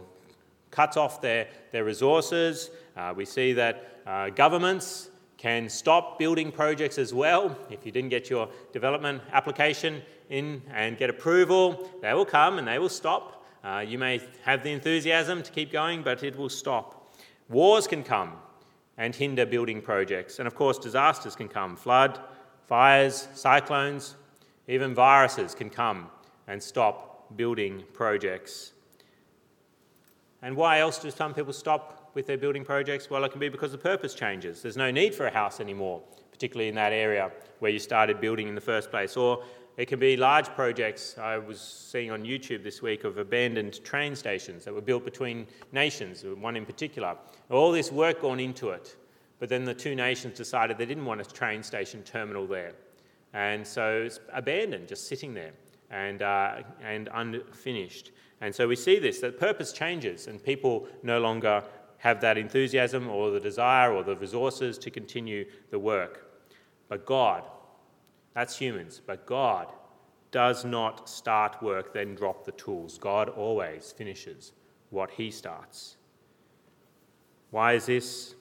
cuts 0.70 0.98
off 0.98 1.20
their, 1.20 1.48
their 1.72 1.84
resources. 1.84 2.70
Uh, 2.96 3.12
we 3.16 3.26
see 3.26 3.54
that 3.54 4.02
uh, 4.06 4.30
governments 4.30 5.10
can 5.36 5.68
stop 5.68 6.20
building 6.20 6.52
projects 6.52 7.00
as 7.00 7.12
well. 7.12 7.58
If 7.72 7.88
you 7.88 7.92
didn't 7.92 8.10
get 8.10 8.30
your 8.30 8.48
development 8.72 9.24
application 9.34 10.04
in 10.30 10.62
and 10.72 10.96
get 10.96 11.10
approval, 11.10 11.90
they 12.04 12.14
will 12.14 12.24
come 12.24 12.60
and 12.60 12.68
they 12.68 12.78
will 12.78 12.88
stop 12.88 13.40
uh, 13.64 13.84
you 13.86 13.98
may 13.98 14.22
have 14.44 14.64
the 14.64 14.72
enthusiasm 14.72 15.44
to 15.44 15.52
keep 15.52 15.72
going, 15.72 16.02
but 16.02 16.24
it 16.24 16.38
will 16.38 16.50
stop. 16.50 17.12
Wars 17.50 17.88
can 17.88 18.04
come 18.04 18.34
and 19.00 19.16
hinder 19.16 19.46
building 19.46 19.82
projects. 19.82 20.38
And 20.38 20.48
of 20.48 20.54
course, 20.54 20.78
disasters 20.78 21.36
can 21.36 21.48
come 21.48 21.76
flood, 21.78 22.20
fires, 22.68 23.30
cyclones, 23.34 24.16
even 24.68 24.94
viruses 24.94 25.56
can 25.56 25.70
come 25.70 26.10
and 26.48 26.62
stop 26.62 27.36
building 27.36 27.84
projects. 27.94 28.74
And 30.42 30.56
why 30.56 30.80
else 30.80 31.00
do 31.00 31.10
some 31.10 31.34
people 31.34 31.54
stop 31.54 32.12
with 32.14 32.28
their 32.28 32.38
building 32.38 32.66
projects? 32.66 33.10
Well, 33.10 33.24
it 33.24 33.32
can 33.32 33.40
be 33.40 33.50
because 33.50 33.72
the 33.72 33.78
purpose 33.78 34.14
changes. 34.14 34.62
There's 34.62 34.78
no 34.78 34.92
need 34.92 35.16
for 35.16 35.26
a 35.26 35.32
house 35.32 35.62
anymore, 35.62 36.02
particularly 36.32 36.68
in 36.68 36.76
that 36.76 36.92
area 36.92 37.32
where 37.60 37.72
you 37.72 37.80
started 37.80 38.20
building 38.20 38.50
in 38.50 38.56
the 38.56 38.62
first 38.62 38.92
place. 38.92 39.16
Or 39.16 39.44
It 39.80 39.88
can 39.88 39.98
be 39.98 40.18
large 40.18 40.50
projects. 40.56 41.18
I 41.18 41.38
was 41.38 41.62
seeing 41.62 42.12
on 42.12 42.24
YouTube 42.24 42.64
this 42.66 42.82
week 42.82 43.06
of 43.06 43.18
abandoned 43.18 43.82
train 43.86 44.14
stations 44.14 44.66
that 44.66 44.74
were 44.74 44.82
built 44.82 45.06
between 45.06 45.48
nations, 45.72 46.26
one 46.26 46.58
in 46.58 46.66
particular. 46.66 47.16
All 47.50 47.72
this 47.72 47.90
work 47.90 48.22
gone 48.22 48.42
into 48.42 48.72
it. 48.72 48.98
But 49.40 49.48
then 49.48 49.64
the 49.64 49.74
two 49.74 49.96
nations 49.96 50.38
decided 50.38 50.78
they 50.78 50.86
didn't 50.86 51.06
want 51.06 51.22
a 51.22 51.24
train 51.24 51.64
station 51.64 52.04
terminal 52.04 52.46
there. 52.46 52.74
And 53.32 53.66
so 53.66 54.02
it's 54.06 54.20
abandoned, 54.34 54.90
just 54.90 55.08
sitting 55.08 55.34
there 55.34 55.54
and, 55.90 56.24
uh, 56.24 56.56
and 56.84 57.08
unfinished. 57.14 58.12
And 58.42 58.54
so 58.54 58.68
we 58.68 58.76
see 58.76 59.00
this 59.00 59.20
that 59.20 59.40
purpose 59.40 59.72
changes, 59.72 60.28
and 60.28 60.44
people 60.44 60.90
no 61.04 61.22
longer 61.22 61.64
have 62.00 62.20
that 62.20 62.38
enthusiasm 62.38 63.08
or 63.08 63.32
the 63.32 63.40
desire 63.40 63.94
or 63.94 64.04
the 64.04 64.18
resources 64.18 64.78
to 64.80 64.92
continue 64.92 65.46
the 65.72 65.80
work. 65.80 66.30
But 66.90 67.06
God, 67.06 67.44
that's 68.34 68.58
humans. 68.58 69.02
But 69.06 69.26
God 69.26 69.68
does 70.32 70.64
not 70.66 71.10
start 71.10 71.62
work, 71.62 71.94
then 71.94 72.16
drop 72.16 72.46
the 72.46 72.52
tools. 72.54 72.98
God 72.98 73.30
always 73.30 73.92
finishes 73.92 74.52
what 74.90 75.12
He 75.12 75.32
starts. 75.32 75.98
Why 77.52 77.74
is 77.74 77.86
this? 77.86 78.36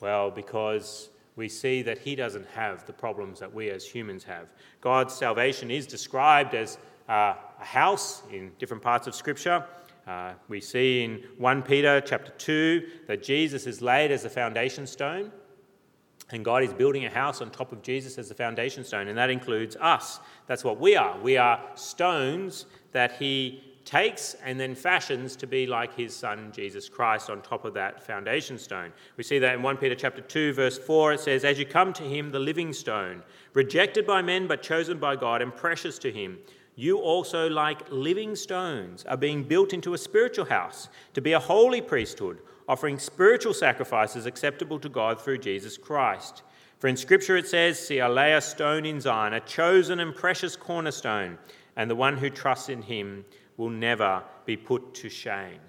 Well, 0.00 0.30
because 0.30 1.10
we 1.36 1.48
see 1.48 1.82
that 1.82 1.98
He 1.98 2.14
doesn't 2.14 2.46
have 2.48 2.86
the 2.86 2.92
problems 2.92 3.40
that 3.40 3.52
we 3.52 3.70
as 3.70 3.86
humans 3.86 4.24
have. 4.24 4.52
God's 4.80 5.14
salvation 5.14 5.70
is 5.70 5.86
described 5.86 6.54
as 6.54 6.78
uh, 7.08 7.34
a 7.60 7.64
house 7.64 8.22
in 8.32 8.52
different 8.58 8.82
parts 8.82 9.06
of 9.06 9.14
Scripture. 9.14 9.64
Uh, 10.06 10.32
we 10.48 10.60
see 10.60 11.04
in 11.04 11.22
1 11.38 11.62
Peter 11.62 12.00
chapter 12.00 12.32
2 12.38 12.88
that 13.06 13.22
Jesus 13.22 13.66
is 13.66 13.80
laid 13.80 14.10
as 14.10 14.24
a 14.24 14.30
foundation 14.30 14.86
stone. 14.86 15.30
And 16.30 16.44
God 16.44 16.62
is 16.62 16.72
building 16.72 17.04
a 17.04 17.10
house 17.10 17.42
on 17.42 17.50
top 17.50 17.72
of 17.72 17.82
Jesus 17.82 18.16
as 18.16 18.28
the 18.28 18.34
foundation 18.34 18.84
stone, 18.84 19.08
and 19.08 19.18
that 19.18 19.28
includes 19.28 19.76
us. 19.76 20.20
That's 20.46 20.64
what 20.64 20.80
we 20.80 20.96
are. 20.96 21.18
We 21.20 21.36
are 21.36 21.60
stones 21.74 22.66
that 22.92 23.12
He 23.12 23.62
takes 23.84 24.34
and 24.44 24.58
then 24.58 24.74
fashions 24.74 25.36
to 25.36 25.46
be 25.46 25.66
like 25.66 25.94
His 25.94 26.14
Son, 26.14 26.50
Jesus 26.52 26.88
Christ, 26.88 27.28
on 27.28 27.42
top 27.42 27.64
of 27.64 27.74
that 27.74 28.02
foundation 28.02 28.58
stone. 28.58 28.92
We 29.16 29.24
see 29.24 29.38
that 29.40 29.54
in 29.54 29.62
1 29.62 29.76
Peter 29.76 29.94
chapter 29.94 30.22
2, 30.22 30.54
verse 30.54 30.78
4, 30.78 31.14
it 31.14 31.20
says, 31.20 31.44
As 31.44 31.58
you 31.58 31.66
come 31.66 31.92
to 31.94 32.02
Him, 32.02 32.30
the 32.30 32.38
living 32.38 32.72
stone, 32.72 33.22
rejected 33.54 34.06
by 34.06 34.22
men 34.22 34.46
but 34.46 34.62
chosen 34.62 34.98
by 34.98 35.16
God 35.16 35.42
and 35.42 35.54
precious 35.54 35.98
to 36.00 36.12
Him, 36.12 36.38
you 36.74 36.98
also, 36.98 37.50
like 37.50 37.82
living 37.90 38.34
stones, 38.34 39.04
are 39.04 39.16
being 39.16 39.44
built 39.44 39.74
into 39.74 39.92
a 39.92 39.98
spiritual 39.98 40.46
house 40.46 40.88
to 41.12 41.20
be 41.20 41.34
a 41.34 41.38
holy 41.38 41.82
priesthood 41.82 42.38
offering 42.68 42.98
spiritual 42.98 43.54
sacrifices 43.54 44.26
acceptable 44.26 44.78
to 44.80 44.88
God 44.88 45.20
through 45.20 45.38
Jesus 45.38 45.76
Christ. 45.76 46.42
For 46.78 46.88
in 46.88 46.96
Scripture 46.96 47.36
it 47.36 47.46
says, 47.46 47.78
See, 47.78 48.00
I 48.00 48.08
lay 48.08 48.34
a 48.34 48.40
stone 48.40 48.84
in 48.84 49.00
Zion, 49.00 49.34
a 49.34 49.40
chosen 49.40 50.00
and 50.00 50.14
precious 50.14 50.56
cornerstone, 50.56 51.38
and 51.76 51.90
the 51.90 51.96
one 51.96 52.16
who 52.16 52.30
trusts 52.30 52.68
in 52.68 52.82
him 52.82 53.24
will 53.56 53.70
never 53.70 54.22
be 54.46 54.56
put 54.56 54.94
to 54.94 55.08
shame. 55.08 55.60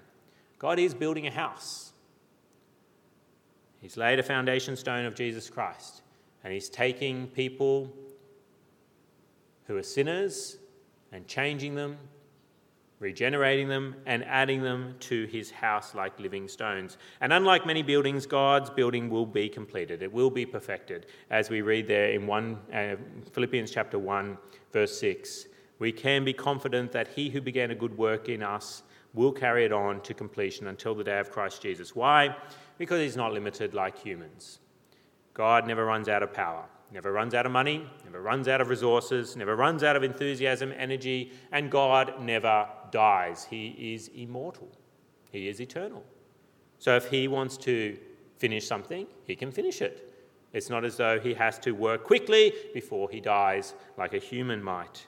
God 0.58 0.78
is 0.78 0.94
building 0.94 1.26
a 1.26 1.30
house. 1.30 1.92
He's 3.80 3.98
laid 3.98 4.18
a 4.18 4.22
foundation 4.22 4.76
stone 4.76 5.04
of 5.04 5.14
Jesus 5.14 5.50
Christ, 5.50 6.00
and 6.42 6.52
He's 6.52 6.70
taking 6.70 7.26
people 7.26 7.92
who 9.66 9.76
are 9.76 9.82
sinners 9.82 10.56
and 11.12 11.28
changing 11.28 11.74
them 11.74 11.98
regenerating 13.04 13.68
them 13.68 13.94
and 14.06 14.24
adding 14.24 14.62
them 14.62 14.96
to 14.98 15.26
his 15.26 15.50
house 15.50 15.94
like 15.94 16.18
living 16.18 16.48
stones. 16.48 16.96
And 17.20 17.34
unlike 17.34 17.66
many 17.66 17.82
buildings, 17.82 18.24
God's 18.24 18.70
building 18.70 19.10
will 19.10 19.26
be 19.26 19.48
completed. 19.48 20.02
It 20.02 20.10
will 20.10 20.30
be 20.30 20.46
perfected, 20.46 21.06
as 21.30 21.50
we 21.50 21.60
read 21.60 21.86
there 21.86 22.10
in 22.10 22.26
one, 22.26 22.58
uh, 22.72 22.96
Philippians 23.32 23.70
chapter 23.70 23.98
1, 23.98 24.38
verse 24.72 24.98
6. 24.98 25.46
We 25.78 25.92
can 25.92 26.24
be 26.24 26.32
confident 26.32 26.92
that 26.92 27.08
he 27.08 27.28
who 27.28 27.42
began 27.42 27.70
a 27.70 27.74
good 27.74 27.96
work 27.96 28.30
in 28.30 28.42
us 28.42 28.82
will 29.12 29.32
carry 29.32 29.66
it 29.66 29.72
on 29.72 30.00
to 30.00 30.14
completion 30.14 30.68
until 30.68 30.94
the 30.94 31.04
day 31.04 31.18
of 31.18 31.30
Christ 31.30 31.60
Jesus. 31.60 31.94
Why? 31.94 32.34
Because 32.78 33.00
he's 33.00 33.16
not 33.16 33.34
limited 33.34 33.74
like 33.74 33.98
humans. 33.98 34.60
God 35.34 35.66
never 35.66 35.84
runs 35.84 36.08
out 36.08 36.22
of 36.22 36.32
power 36.32 36.64
never 36.94 37.12
runs 37.12 37.34
out 37.34 37.44
of 37.44 37.50
money, 37.50 37.84
never 38.04 38.22
runs 38.22 38.46
out 38.46 38.60
of 38.60 38.68
resources, 38.68 39.36
never 39.36 39.56
runs 39.56 39.82
out 39.82 39.96
of 39.96 40.04
enthusiasm, 40.04 40.72
energy, 40.78 41.32
and 41.50 41.68
God 41.68 42.20
never 42.20 42.68
dies. 42.92 43.44
He 43.50 43.94
is 43.94 44.08
immortal, 44.14 44.70
He 45.32 45.48
is 45.48 45.60
eternal. 45.60 46.04
So 46.78 46.94
if 46.94 47.10
He 47.10 47.26
wants 47.26 47.56
to 47.58 47.98
finish 48.38 48.66
something, 48.66 49.08
He 49.24 49.34
can 49.34 49.50
finish 49.50 49.82
it. 49.82 50.12
It's 50.52 50.70
not 50.70 50.84
as 50.84 50.96
though 50.96 51.18
He 51.18 51.34
has 51.34 51.58
to 51.60 51.72
work 51.72 52.04
quickly 52.04 52.52
before 52.72 53.10
He 53.10 53.20
dies 53.20 53.74
like 53.98 54.14
a 54.14 54.18
human 54.18 54.62
might. 54.62 55.04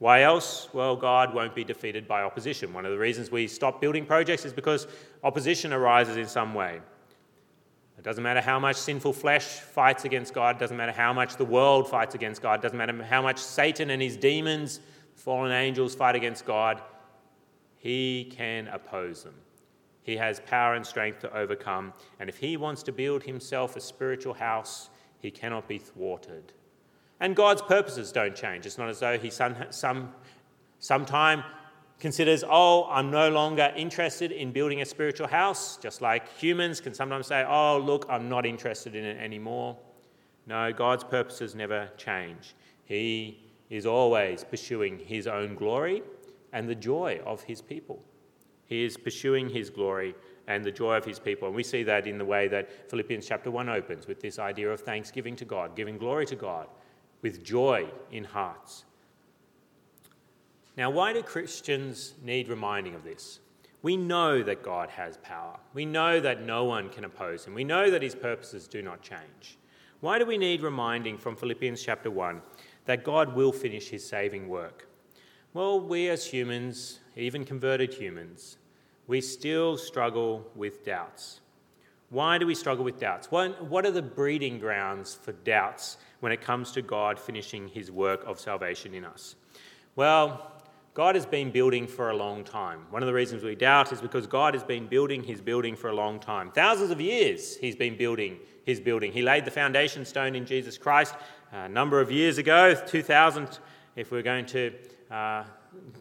Why 0.00 0.22
else? 0.22 0.68
Well, 0.72 0.96
God 0.96 1.34
won't 1.34 1.54
be 1.54 1.64
defeated 1.64 2.08
by 2.08 2.22
opposition. 2.22 2.72
One 2.72 2.84
of 2.84 2.90
the 2.90 2.98
reasons 2.98 3.30
we 3.30 3.46
stop 3.46 3.80
building 3.80 4.06
projects 4.06 4.44
is 4.44 4.52
because 4.52 4.88
opposition 5.22 5.72
arises 5.72 6.16
in 6.16 6.26
some 6.26 6.52
way. 6.54 6.80
It 7.98 8.04
doesn't 8.04 8.22
matter 8.22 8.40
how 8.40 8.60
much 8.60 8.76
sinful 8.76 9.12
flesh 9.12 9.44
fights 9.44 10.04
against 10.04 10.32
God, 10.32 10.56
it 10.56 10.58
doesn't 10.60 10.76
matter 10.76 10.92
how 10.92 11.12
much 11.12 11.36
the 11.36 11.44
world 11.44 11.90
fights 11.90 12.14
against 12.14 12.40
God, 12.40 12.60
it 12.60 12.62
doesn't 12.62 12.78
matter 12.78 13.02
how 13.02 13.20
much 13.20 13.38
Satan 13.38 13.90
and 13.90 14.00
his 14.00 14.16
demons, 14.16 14.80
fallen 15.16 15.50
angels, 15.50 15.96
fight 15.96 16.14
against 16.14 16.44
God. 16.44 16.80
He 17.76 18.32
can 18.34 18.68
oppose 18.68 19.24
them. 19.24 19.34
He 20.02 20.16
has 20.16 20.40
power 20.40 20.74
and 20.74 20.86
strength 20.86 21.20
to 21.20 21.36
overcome. 21.36 21.92
And 22.18 22.28
if 22.28 22.38
he 22.38 22.56
wants 22.56 22.82
to 22.84 22.92
build 22.92 23.24
himself 23.24 23.76
a 23.76 23.80
spiritual 23.80 24.34
house, 24.34 24.90
he 25.18 25.30
cannot 25.30 25.68
be 25.68 25.78
thwarted. 25.78 26.52
And 27.20 27.34
God's 27.34 27.62
purposes 27.62 28.12
don't 28.12 28.34
change. 28.34 28.64
It's 28.64 28.78
not 28.78 28.88
as 28.88 29.00
though 29.00 29.18
he 29.18 29.28
some, 29.28 29.56
some, 29.70 30.14
sometime 30.78 31.42
considers, 31.98 32.44
oh, 32.48 32.86
I'm 32.90 33.10
no 33.10 33.28
longer 33.30 33.72
interested 33.76 34.32
in 34.32 34.52
building 34.52 34.80
a 34.82 34.84
spiritual 34.84 35.26
house, 35.26 35.76
just 35.76 36.00
like 36.00 36.32
humans 36.38 36.80
can 36.80 36.94
sometimes 36.94 37.26
say, 37.26 37.44
oh, 37.48 37.78
look, 37.78 38.06
I'm 38.08 38.28
not 38.28 38.46
interested 38.46 38.94
in 38.94 39.04
it 39.04 39.18
anymore. 39.18 39.76
No, 40.46 40.72
God's 40.72 41.04
purposes 41.04 41.54
never 41.54 41.90
change. 41.96 42.54
He 42.84 43.44
is 43.68 43.84
always 43.84 44.44
pursuing 44.44 44.98
his 44.98 45.26
own 45.26 45.54
glory 45.54 46.02
and 46.52 46.68
the 46.68 46.74
joy 46.74 47.20
of 47.26 47.42
his 47.42 47.60
people. 47.60 48.02
He 48.64 48.84
is 48.84 48.96
pursuing 48.96 49.48
his 49.48 49.68
glory 49.70 50.14
and 50.46 50.64
the 50.64 50.70
joy 50.70 50.96
of 50.96 51.04
his 51.04 51.18
people. 51.18 51.48
And 51.48 51.56
we 51.56 51.62
see 51.62 51.82
that 51.82 52.06
in 52.06 52.16
the 52.16 52.24
way 52.24 52.48
that 52.48 52.90
Philippians 52.90 53.26
chapter 53.26 53.50
1 53.50 53.68
opens 53.68 54.06
with 54.06 54.20
this 54.20 54.38
idea 54.38 54.70
of 54.70 54.80
thanksgiving 54.80 55.36
to 55.36 55.44
God, 55.44 55.76
giving 55.76 55.98
glory 55.98 56.26
to 56.26 56.36
God 56.36 56.68
with 57.20 57.44
joy 57.44 57.86
in 58.10 58.24
hearts. 58.24 58.84
Now, 60.78 60.90
why 60.90 61.12
do 61.12 61.22
Christians 61.24 62.14
need 62.22 62.48
reminding 62.48 62.94
of 62.94 63.02
this? 63.02 63.40
We 63.82 63.96
know 63.96 64.44
that 64.44 64.62
God 64.62 64.90
has 64.90 65.16
power. 65.16 65.58
We 65.74 65.84
know 65.84 66.20
that 66.20 66.42
no 66.42 66.64
one 66.64 66.88
can 66.88 67.04
oppose 67.04 67.44
him. 67.44 67.52
We 67.52 67.64
know 67.64 67.90
that 67.90 68.00
his 68.00 68.14
purposes 68.14 68.68
do 68.68 68.80
not 68.80 69.02
change. 69.02 69.58
Why 70.00 70.20
do 70.20 70.24
we 70.24 70.38
need 70.38 70.62
reminding 70.62 71.18
from 71.18 71.34
Philippians 71.34 71.82
chapter 71.82 72.12
1 72.12 72.40
that 72.84 73.02
God 73.02 73.34
will 73.34 73.50
finish 73.50 73.88
his 73.88 74.08
saving 74.08 74.48
work? 74.48 74.86
Well, 75.52 75.80
we 75.80 76.08
as 76.10 76.24
humans, 76.24 77.00
even 77.16 77.44
converted 77.44 77.92
humans, 77.92 78.58
we 79.08 79.20
still 79.20 79.76
struggle 79.76 80.48
with 80.54 80.84
doubts. 80.84 81.40
Why 82.10 82.38
do 82.38 82.46
we 82.46 82.54
struggle 82.54 82.84
with 82.84 83.00
doubts? 83.00 83.32
What 83.32 83.84
are 83.84 83.90
the 83.90 84.00
breeding 84.00 84.60
grounds 84.60 85.18
for 85.20 85.32
doubts 85.32 85.96
when 86.20 86.30
it 86.30 86.40
comes 86.40 86.70
to 86.72 86.82
God 86.82 87.18
finishing 87.18 87.66
his 87.66 87.90
work 87.90 88.22
of 88.26 88.38
salvation 88.38 88.94
in 88.94 89.04
us? 89.04 89.34
Well, 89.96 90.52
God 90.98 91.14
has 91.14 91.26
been 91.26 91.52
building 91.52 91.86
for 91.86 92.10
a 92.10 92.16
long 92.16 92.42
time. 92.42 92.80
One 92.90 93.04
of 93.04 93.06
the 93.06 93.12
reasons 93.12 93.44
we 93.44 93.54
doubt 93.54 93.92
is 93.92 94.00
because 94.00 94.26
God 94.26 94.52
has 94.54 94.64
been 94.64 94.88
building 94.88 95.22
his 95.22 95.40
building 95.40 95.76
for 95.76 95.90
a 95.90 95.94
long 95.94 96.18
time. 96.18 96.50
Thousands 96.50 96.90
of 96.90 97.00
years 97.00 97.56
he's 97.56 97.76
been 97.76 97.96
building 97.96 98.38
his 98.64 98.80
building. 98.80 99.12
He 99.12 99.22
laid 99.22 99.44
the 99.44 99.52
foundation 99.52 100.04
stone 100.04 100.34
in 100.34 100.44
Jesus 100.44 100.76
Christ 100.76 101.14
a 101.52 101.68
number 101.68 102.00
of 102.00 102.10
years 102.10 102.38
ago, 102.38 102.74
2000, 102.74 103.60
if 103.94 104.10
we're 104.10 104.22
going 104.22 104.44
to 104.46 104.74
uh, 105.08 105.44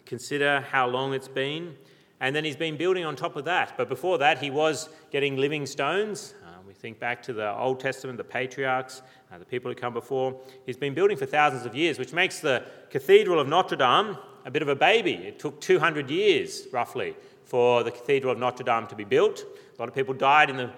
consider 0.07 0.61
how 0.61 0.87
long 0.87 1.13
it's 1.13 1.27
been. 1.27 1.75
And 2.19 2.35
then 2.35 2.43
he's 2.43 2.55
been 2.55 2.75
building 2.75 3.05
on 3.05 3.15
top 3.15 3.35
of 3.35 3.45
that. 3.45 3.77
But 3.77 3.89
before 3.89 4.17
that, 4.17 4.39
he 4.39 4.49
was 4.49 4.89
getting 5.11 5.37
living 5.37 5.67
stones. 5.67 6.33
Uh, 6.43 6.53
we 6.65 6.73
think 6.73 6.99
back 6.99 7.21
to 7.21 7.33
the 7.33 7.55
Old 7.55 7.79
Testament, 7.79 8.17
the 8.17 8.23
patriarchs, 8.23 9.03
uh, 9.31 9.37
the 9.37 9.45
people 9.45 9.69
who 9.69 9.75
come 9.75 9.93
before. 9.93 10.41
He's 10.65 10.75
been 10.75 10.95
building 10.95 11.17
for 11.17 11.27
thousands 11.27 11.67
of 11.67 11.75
years, 11.75 11.99
which 11.99 12.13
makes 12.13 12.39
the 12.39 12.65
Cathedral 12.89 13.39
of 13.39 13.47
Notre 13.47 13.75
Dame 13.75 14.17
a 14.47 14.51
bit 14.51 14.61
of 14.61 14.69
a 14.69 14.75
baby. 14.75 15.13
It 15.13 15.39
took 15.39 15.59
200 15.59 16.09
years, 16.09 16.67
roughly, 16.71 17.15
for 17.43 17.83
the 17.83 17.91
Cathedral 17.91 18.31
of 18.31 18.39
Notre 18.39 18.63
Dame 18.63 18.87
to 18.87 18.95
be 18.95 19.03
built. 19.03 19.41
A 19.41 19.81
lot 19.81 19.89
of 19.89 19.93
people 19.93 20.13
died 20.13 20.49
in 20.49 20.55
the, 20.55 20.71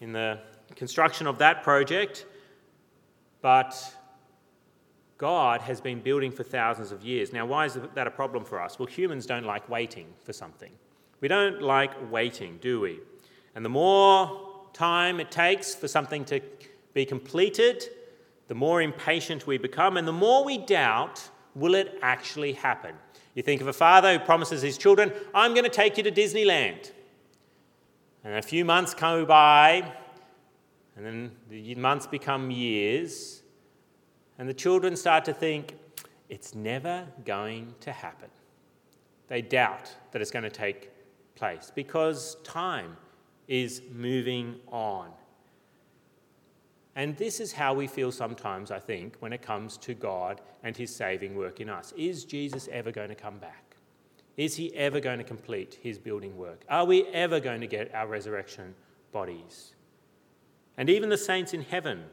in 0.00 0.12
the 0.14 0.38
construction 0.74 1.26
of 1.26 1.36
that 1.36 1.62
project. 1.62 2.24
But 3.42 3.76
God 5.18 5.60
has 5.60 5.82
been 5.82 6.00
building 6.00 6.32
for 6.32 6.44
thousands 6.44 6.92
of 6.92 7.04
years. 7.04 7.30
Now, 7.30 7.44
why 7.44 7.66
is 7.66 7.76
that 7.94 8.06
a 8.06 8.10
problem 8.10 8.42
for 8.42 8.58
us? 8.58 8.78
Well, 8.78 8.86
humans 8.86 9.26
don't 9.26 9.44
like 9.44 9.68
waiting 9.68 10.06
for 10.24 10.32
something. 10.32 10.72
We 11.20 11.28
don't 11.28 11.60
like 11.60 11.90
waiting, 12.10 12.58
do 12.62 12.80
we? 12.80 13.00
And 13.54 13.62
the 13.62 13.68
more 13.68 14.48
time 14.72 15.20
it 15.20 15.30
takes 15.30 15.74
for 15.74 15.88
something 15.88 16.24
to 16.24 16.40
be 16.94 17.04
completed, 17.04 17.84
the 18.48 18.54
more 18.54 18.80
impatient 18.80 19.46
we 19.46 19.58
become, 19.58 19.98
and 19.98 20.08
the 20.08 20.12
more 20.12 20.42
we 20.42 20.56
doubt 20.56 21.28
will 21.54 21.74
it 21.74 21.98
actually 22.02 22.52
happen? 22.52 22.94
You 23.34 23.42
think 23.42 23.60
of 23.60 23.68
a 23.68 23.72
father 23.72 24.18
who 24.18 24.24
promises 24.24 24.62
his 24.62 24.76
children, 24.76 25.12
I'm 25.34 25.54
going 25.54 25.64
to 25.64 25.70
take 25.70 25.96
you 25.96 26.02
to 26.02 26.10
Disneyland. 26.10 26.92
And 28.24 28.34
a 28.34 28.42
few 28.42 28.64
months 28.64 28.92
go 28.92 29.24
by, 29.24 29.92
and 30.96 31.06
then 31.06 31.32
the 31.48 31.74
months 31.76 32.06
become 32.06 32.50
years, 32.50 33.42
and 34.38 34.48
the 34.48 34.54
children 34.54 34.96
start 34.96 35.24
to 35.26 35.32
think, 35.32 35.76
it's 36.28 36.54
never 36.54 37.06
going 37.24 37.74
to 37.80 37.92
happen. 37.92 38.28
They 39.28 39.42
doubt 39.42 39.94
that 40.12 40.20
it's 40.20 40.30
going 40.30 40.44
to 40.44 40.50
take 40.50 40.90
place 41.34 41.72
because 41.74 42.36
time 42.44 42.96
is 43.48 43.82
moving 43.92 44.56
on. 44.68 45.10
And 46.96 47.16
this 47.16 47.40
is 47.40 47.52
how 47.52 47.72
we 47.74 47.86
feel 47.86 48.10
sometimes, 48.10 48.70
I 48.70 48.80
think, 48.80 49.16
when 49.20 49.32
it 49.32 49.42
comes 49.42 49.76
to 49.78 49.94
God 49.94 50.40
and 50.62 50.76
his 50.76 50.94
saving 50.94 51.36
work 51.36 51.60
in 51.60 51.68
us. 51.68 51.92
Is 51.96 52.24
Jesus 52.24 52.68
ever 52.72 52.90
going 52.90 53.08
to 53.10 53.14
come 53.14 53.38
back? 53.38 53.76
Is 54.36 54.56
he 54.56 54.74
ever 54.74 55.00
going 55.00 55.18
to 55.18 55.24
complete 55.24 55.78
his 55.82 55.98
building 55.98 56.36
work? 56.36 56.64
Are 56.68 56.84
we 56.84 57.06
ever 57.08 57.40
going 57.40 57.60
to 57.60 57.66
get 57.66 57.94
our 57.94 58.06
resurrection 58.06 58.74
bodies? 59.12 59.74
And 60.76 60.88
even 60.88 61.08
the 61.08 61.18
saints 61.18 61.52
in 61.52 61.62
heaven 61.62 62.04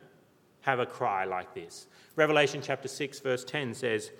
have 0.61 0.79
a 0.79 0.85
cry 0.85 1.25
like 1.25 1.53
this. 1.53 1.87
Revelation 2.15 2.61
chapter 2.61 2.87
6, 2.87 3.19
verse 3.21 3.43
10 3.45 3.73
says, 3.73 4.11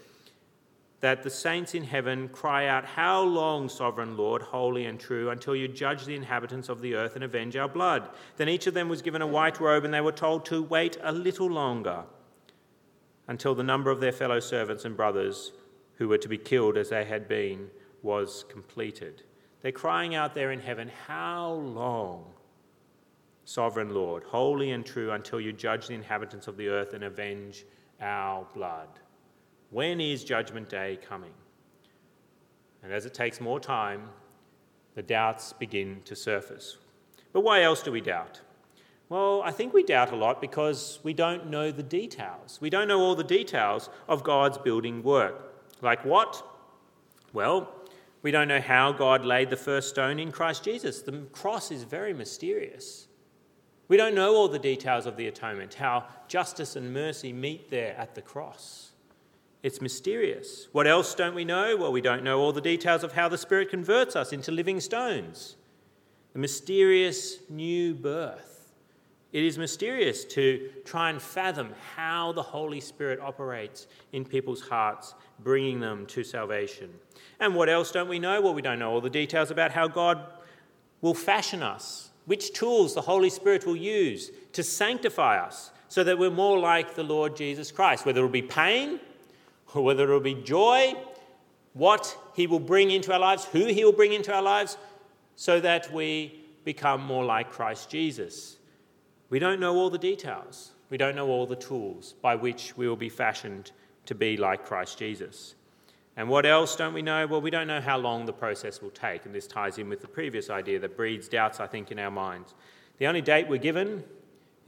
that 1.00 1.22
the 1.22 1.30
saints 1.30 1.76
in 1.76 1.84
heaven 1.84 2.28
cry 2.30 2.68
out, 2.68 2.86
How 2.86 3.22
long, 3.22 3.70
sovereign 3.70 4.18
Lord, 4.18 4.42
holy 4.42 4.86
and 4.86 5.00
true, 5.00 5.30
until 5.30 5.56
you 5.56 5.68
judge 5.68 6.06
the 6.06 6.16
inhabitants 6.16 6.70
of 6.70 6.82
the 6.82 6.96
earth 6.96 7.16
and 7.16 7.24
avenge 7.24 7.56
our 7.56 7.68
blood? 7.68 8.10
Then 8.38 8.50
each 8.50 8.68
of 8.68 8.74
them 8.74 8.90
was 8.90 9.02
given 9.02 9.22
a 9.22 9.28
white 9.28 9.60
robe, 9.60 9.86
and 9.86 9.94
they 9.94 10.02
were 10.02 10.12
told 10.12 10.46
to 10.46 10.62
wait 10.62 10.98
a 11.02 11.12
little 11.12 11.50
longer 11.50 12.04
until 13.28 13.54
the 13.54 13.64
number 13.64 13.92
of 13.92 14.00
their 14.00 14.12
fellow 14.12 14.40
servants 14.40 14.86
and 14.86 14.98
brothers 14.98 15.52
who 15.98 16.08
were 16.08 16.18
to 16.18 16.30
be 16.30 16.38
killed 16.38 16.78
as 16.78 16.90
they 16.90 17.06
had 17.06 17.28
been 17.28 17.70
was 18.02 18.46
completed. 18.50 19.24
They're 19.62 19.72
crying 19.72 20.16
out 20.16 20.34
there 20.34 20.52
in 20.52 20.60
heaven, 20.60 20.90
How 21.08 21.52
long, 21.52 22.26
sovereign 23.46 23.94
Lord, 23.94 24.24
holy 24.24 24.72
and 24.72 24.86
true, 24.86 25.12
until 25.12 25.42
you 25.42 25.54
judge 25.54 25.88
the 25.88 25.96
inhabitants 25.96 26.48
of 26.48 26.58
the 26.58 26.70
earth 26.70 26.94
and 26.94 27.04
avenge 27.04 27.66
our 28.02 28.48
blood? 28.54 28.88
When 29.70 30.00
is 30.00 30.24
Judgment 30.24 30.70
Day 30.70 30.98
coming? 31.08 31.34
And 32.84 32.94
as 32.94 33.06
it 33.06 33.14
takes 33.14 33.42
more 33.42 33.60
time, 33.60 34.10
the 34.96 35.04
doubts 35.04 35.54
begin 35.54 36.02
to 36.06 36.16
surface. 36.16 36.78
But 37.34 37.42
why 37.42 37.64
else 37.64 37.82
do 37.82 37.92
we 37.92 38.02
doubt? 38.02 38.42
Well, 39.10 39.42
I 39.44 39.52
think 39.52 39.74
we 39.74 39.84
doubt 39.84 40.12
a 40.12 40.16
lot 40.16 40.42
because 40.42 41.00
we 41.04 41.14
don't 41.14 41.50
know 41.50 41.72
the 41.72 41.84
details. 41.84 42.60
We 42.62 42.70
don't 42.70 42.88
know 42.88 43.00
all 43.00 43.16
the 43.16 43.24
details 43.24 43.90
of 44.08 44.24
God's 44.24 44.58
building 44.58 45.04
work. 45.04 45.54
Like 45.82 46.04
what? 46.04 46.44
Well, 47.34 47.72
we 48.22 48.32
don't 48.32 48.48
know 48.48 48.62
how 48.62 48.92
God 48.92 49.24
laid 49.24 49.50
the 49.50 49.58
first 49.58 49.90
stone 49.90 50.20
in 50.20 50.32
Christ 50.32 50.64
Jesus. 50.64 51.02
The 51.02 51.24
cross 51.32 51.72
is 51.72 51.84
very 51.84 52.14
mysterious. 52.14 53.08
We 53.88 53.96
don't 53.96 54.16
know 54.16 54.36
all 54.36 54.50
the 54.50 54.60
details 54.60 55.06
of 55.06 55.16
the 55.16 55.28
atonement, 55.28 55.76
how 55.76 56.06
justice 56.28 56.76
and 56.76 56.94
mercy 56.94 57.32
meet 57.32 57.70
there 57.70 57.96
at 57.98 58.16
the 58.16 58.22
cross. 58.22 58.92
It's 59.64 59.82
mysterious. 59.82 60.68
What 60.72 60.88
else 60.88 61.16
don't 61.16 61.36
we 61.36 61.44
know? 61.44 61.76
Well, 61.76 61.92
we 61.92 62.02
don't 62.02 62.24
know 62.24 62.40
all 62.40 62.54
the 62.54 62.62
details 62.62 63.04
of 63.04 63.14
how 63.14 63.28
the 63.28 63.38
Spirit 63.38 63.70
converts 63.70 64.16
us 64.16 64.32
into 64.32 64.52
living 64.52 64.80
stones. 64.80 65.56
The 66.34 66.40
mysterious 66.40 67.38
new 67.50 67.96
birth. 67.96 68.72
It 69.34 69.44
is 69.44 69.58
mysterious 69.58 70.24
to 70.26 70.70
try 70.86 71.10
and 71.10 71.22
fathom 71.22 71.74
how 71.96 72.32
the 72.32 72.44
Holy 72.44 72.80
Spirit 72.80 73.20
operates 73.20 73.88
in 74.14 74.24
people's 74.24 74.62
hearts, 74.62 75.16
bringing 75.40 75.80
them 75.80 76.06
to 76.08 76.24
salvation. 76.24 76.94
And 77.40 77.54
what 77.54 77.68
else 77.68 77.92
don't 77.92 78.08
we 78.08 78.20
know? 78.20 78.40
Well, 78.42 78.54
we 78.54 78.62
don't 78.62 78.80
know 78.80 78.92
all 78.92 79.02
the 79.02 79.10
details 79.10 79.52
about 79.52 79.72
how 79.72 79.88
God 79.88 80.24
will 81.02 81.14
fashion 81.14 81.62
us, 81.62 82.12
which 82.26 82.54
tools 82.54 82.94
the 82.94 83.02
Holy 83.02 83.30
Spirit 83.30 83.66
will 83.66 83.76
use 83.76 84.32
to 84.54 84.64
sanctify 84.64 85.40
us 85.40 85.72
so 85.90 86.04
that 86.04 86.18
we're 86.18 86.30
more 86.30 86.58
like 86.58 86.96
the 86.96 87.04
Lord 87.04 87.36
Jesus 87.36 87.72
Christ, 87.72 88.06
whether 88.06 88.20
it'll 88.20 88.30
be 88.30 88.42
pain 88.42 89.00
whether 89.74 90.10
it 90.10 90.14
will 90.14 90.20
be 90.20 90.36
joy, 90.36 90.96
what 91.74 92.18
He 92.36 92.48
will 92.48 92.60
bring 92.60 92.92
into 92.92 93.14
our 93.14 93.20
lives, 93.20 93.46
who 93.46 93.66
He 93.66 93.84
will 93.84 93.92
bring 93.94 94.14
into 94.14 94.34
our 94.34 94.42
lives, 94.42 94.78
so 95.36 95.60
that 95.60 95.94
we 95.94 96.44
become 96.64 97.02
more 97.02 97.24
like 97.24 97.52
Christ 97.52 97.90
Jesus. 97.90 98.58
We 99.30 99.40
don't 99.40 99.60
know 99.60 99.76
all 99.76 99.90
the 99.90 99.98
details, 99.98 100.72
we 100.90 100.98
don't 100.98 101.16
know 101.16 101.28
all 101.28 101.46
the 101.46 101.56
tools 101.56 102.16
by 102.22 102.36
which 102.36 102.76
we 102.78 102.88
will 102.88 102.96
be 102.96 103.10
fashioned 103.10 103.72
to 104.06 104.16
be 104.16 104.38
like 104.38 104.66
Christ 104.66 104.98
Jesus. 104.98 105.56
And 106.16 106.28
what 106.30 106.48
else 106.48 106.76
don't 106.76 106.94
we 106.94 107.04
know? 107.04 107.28
Well, 107.28 107.42
we 107.42 107.52
don't 107.52 107.68
know 107.68 107.80
how 107.82 107.98
long 107.98 108.26
the 108.26 108.34
process 108.34 108.82
will 108.82 108.90
take, 108.90 109.26
and 109.26 109.36
this 109.36 109.46
ties 109.46 109.78
in 109.78 109.88
with 109.88 110.02
the 110.02 110.08
previous 110.08 110.50
idea 110.50 110.80
that 110.80 110.98
breeds 110.98 111.28
doubts, 111.28 111.60
I 111.60 111.68
think, 111.68 111.92
in 111.92 112.00
our 112.00 112.10
minds. 112.10 112.56
The 112.98 113.06
only 113.06 113.22
date 113.22 113.48
we're 113.48 113.60
given 113.60 114.04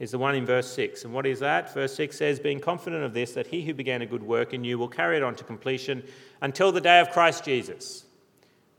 is 0.00 0.10
the 0.10 0.18
one 0.18 0.34
in 0.34 0.46
verse 0.46 0.66
6. 0.72 1.04
And 1.04 1.12
what 1.12 1.26
is 1.26 1.38
that? 1.40 1.72
Verse 1.72 1.94
6 1.94 2.16
says, 2.16 2.40
Being 2.40 2.58
confident 2.58 3.04
of 3.04 3.12
this, 3.12 3.34
that 3.34 3.46
he 3.46 3.62
who 3.62 3.74
began 3.74 4.00
a 4.00 4.06
good 4.06 4.22
work 4.22 4.54
in 4.54 4.64
you 4.64 4.78
will 4.78 4.88
carry 4.88 5.18
it 5.18 5.22
on 5.22 5.36
to 5.36 5.44
completion 5.44 6.02
until 6.40 6.72
the 6.72 6.80
day 6.80 7.00
of 7.00 7.10
Christ 7.10 7.44
Jesus. 7.44 8.06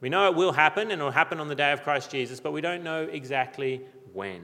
We 0.02 0.10
know 0.10 0.28
it 0.28 0.36
will 0.36 0.52
happen, 0.52 0.90
and 0.90 1.00
it 1.00 1.04
will 1.04 1.12
happen 1.12 1.40
on 1.40 1.48
the 1.48 1.56
day 1.56 1.72
of 1.72 1.84
Christ 1.84 2.10
Jesus, 2.10 2.40
but 2.40 2.52
we 2.52 2.60
don't 2.60 2.84
know 2.84 3.04
exactly 3.04 3.82
when. 4.14 4.44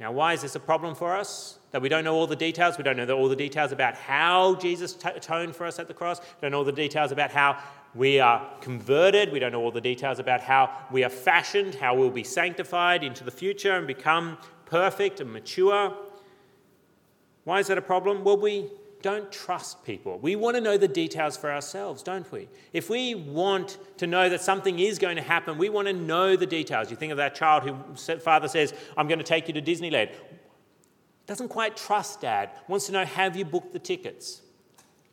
Now, 0.00 0.10
why 0.10 0.32
is 0.32 0.40
this 0.40 0.54
a 0.54 0.60
problem 0.60 0.94
for 0.94 1.14
us? 1.14 1.58
That 1.72 1.82
we 1.82 1.90
don't 1.90 2.04
know 2.04 2.14
all 2.14 2.26
the 2.26 2.36
details. 2.36 2.78
We 2.78 2.84
don't 2.84 2.96
know 2.96 3.10
all 3.10 3.28
the 3.28 3.36
details 3.36 3.72
about 3.72 3.94
how 3.94 4.54
Jesus 4.54 4.96
atoned 5.04 5.54
for 5.54 5.66
us 5.66 5.78
at 5.78 5.88
the 5.88 5.92
cross. 5.92 6.20
We 6.20 6.26
don't 6.42 6.52
know 6.52 6.58
all 6.58 6.64
the 6.64 6.72
details 6.72 7.12
about 7.12 7.30
how 7.30 7.58
we 7.94 8.20
are 8.20 8.48
converted. 8.60 9.32
We 9.32 9.38
don't 9.38 9.52
know 9.52 9.60
all 9.60 9.72
the 9.72 9.80
details 9.80 10.18
about 10.18 10.40
how 10.40 10.70
we 10.90 11.04
are 11.04 11.10
fashioned, 11.10 11.74
how 11.74 11.94
we'll 11.94 12.10
be 12.10 12.24
sanctified 12.24 13.02
into 13.02 13.24
the 13.24 13.30
future 13.30 13.76
and 13.76 13.86
become 13.86 14.38
perfect 14.70 15.20
and 15.20 15.32
mature. 15.32 15.94
Why 17.44 17.60
is 17.60 17.66
that 17.68 17.78
a 17.78 17.82
problem? 17.82 18.24
Well, 18.24 18.36
we 18.36 18.70
don't 19.00 19.30
trust 19.30 19.84
people. 19.84 20.18
We 20.18 20.34
want 20.36 20.56
to 20.56 20.60
know 20.60 20.76
the 20.76 20.88
details 20.88 21.36
for 21.36 21.50
ourselves, 21.52 22.02
don't 22.02 22.30
we? 22.32 22.48
If 22.72 22.90
we 22.90 23.14
want 23.14 23.78
to 23.98 24.06
know 24.06 24.28
that 24.28 24.40
something 24.40 24.78
is 24.78 24.98
going 24.98 25.16
to 25.16 25.22
happen, 25.22 25.56
we 25.56 25.68
want 25.68 25.86
to 25.86 25.94
know 25.94 26.36
the 26.36 26.46
details. 26.46 26.90
You 26.90 26.96
think 26.96 27.12
of 27.12 27.18
that 27.18 27.34
child 27.34 27.62
who 27.62 27.76
father 28.18 28.48
says, 28.48 28.74
"I'm 28.96 29.06
going 29.06 29.20
to 29.20 29.24
take 29.24 29.46
you 29.48 29.54
to 29.54 29.62
Disneyland." 29.62 30.10
Doesn't 31.26 31.48
quite 31.48 31.76
trust 31.76 32.20
dad. 32.22 32.50
Wants 32.66 32.86
to 32.86 32.92
know, 32.92 33.04
"Have 33.04 33.36
you 33.36 33.44
booked 33.44 33.72
the 33.72 33.78
tickets? 33.78 34.42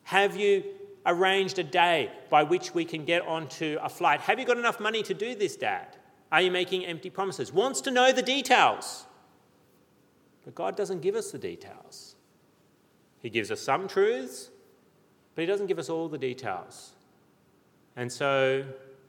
Have 0.03 0.35
you 0.35 0.63
arranged 1.05 1.59
a 1.59 1.63
day 1.63 2.11
by 2.29 2.41
which 2.41 2.73
we 2.73 2.85
can 2.85 3.05
get 3.05 3.21
onto 3.21 3.77
a 3.81 3.89
flight? 3.89 4.21
Have 4.21 4.39
you 4.39 4.45
got 4.45 4.57
enough 4.57 4.79
money 4.79 5.03
to 5.03 5.13
do 5.13 5.35
this, 5.35 5.55
dad? 5.55 5.95
Are 6.31 6.41
you 6.41 6.51
making 6.51 6.85
empty 6.85 7.11
promises?" 7.11 7.53
Wants 7.53 7.81
to 7.81 7.91
know 7.91 8.11
the 8.11 8.23
details. 8.23 9.05
But 10.45 10.55
God 10.55 10.77
doesn't 10.77 11.01
give 11.01 11.15
us 11.15 11.31
the 11.31 11.39
details. 11.39 12.15
He 13.21 13.29
gives 13.29 13.49
us 13.49 13.59
some 13.59 13.87
truths, 13.87 14.51
but 15.33 15.41
He 15.41 15.47
doesn't 15.47 15.65
give 15.65 15.79
us 15.79 15.89
all 15.89 16.07
the 16.07 16.17
details. 16.17 16.93
And 17.95 18.11
so 18.11 18.63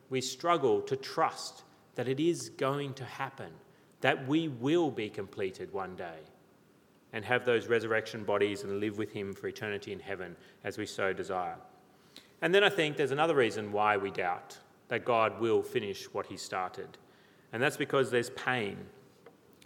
we 0.09 0.23
struggle 0.23 0.81
to 0.83 0.97
trust 0.97 1.63
that 1.95 2.09
it 2.09 2.19
is 2.19 2.49
going 2.49 2.95
to 2.95 3.05
happen, 3.05 3.51
that 4.01 4.27
we 4.27 4.49
will 4.49 4.91
be 4.91 5.11
completed 5.11 5.73
one 5.73 5.95
day 5.95 6.19
and 7.13 7.25
have 7.25 7.45
those 7.45 7.67
resurrection 7.67 8.25
bodies 8.25 8.63
and 8.63 8.81
live 8.81 8.99
with 8.99 9.13
Him 9.13 9.35
for 9.35 9.49
eternity 9.49 9.93
in 9.93 10.01
heaven 10.01 10.35
as 10.65 10.79
we 10.79 10.87
so 10.87 11.13
desire. 11.13 11.57
And 12.43 12.55
then 12.55 12.65
I 12.65 12.69
think 12.69 12.97
there's 12.97 13.11
another 13.11 13.35
reason 13.35 13.73
why 13.73 13.97
we 13.97 14.11
doubt 14.11 14.59
that 14.89 15.05
God 15.05 15.41
will 15.41 15.63
finish 15.63 16.05
what 16.13 16.27
He 16.27 16.37
started, 16.37 16.99
and 17.53 17.63
that's 17.63 17.77
because 17.77 18.11
there's 18.11 18.31
pain 18.31 18.77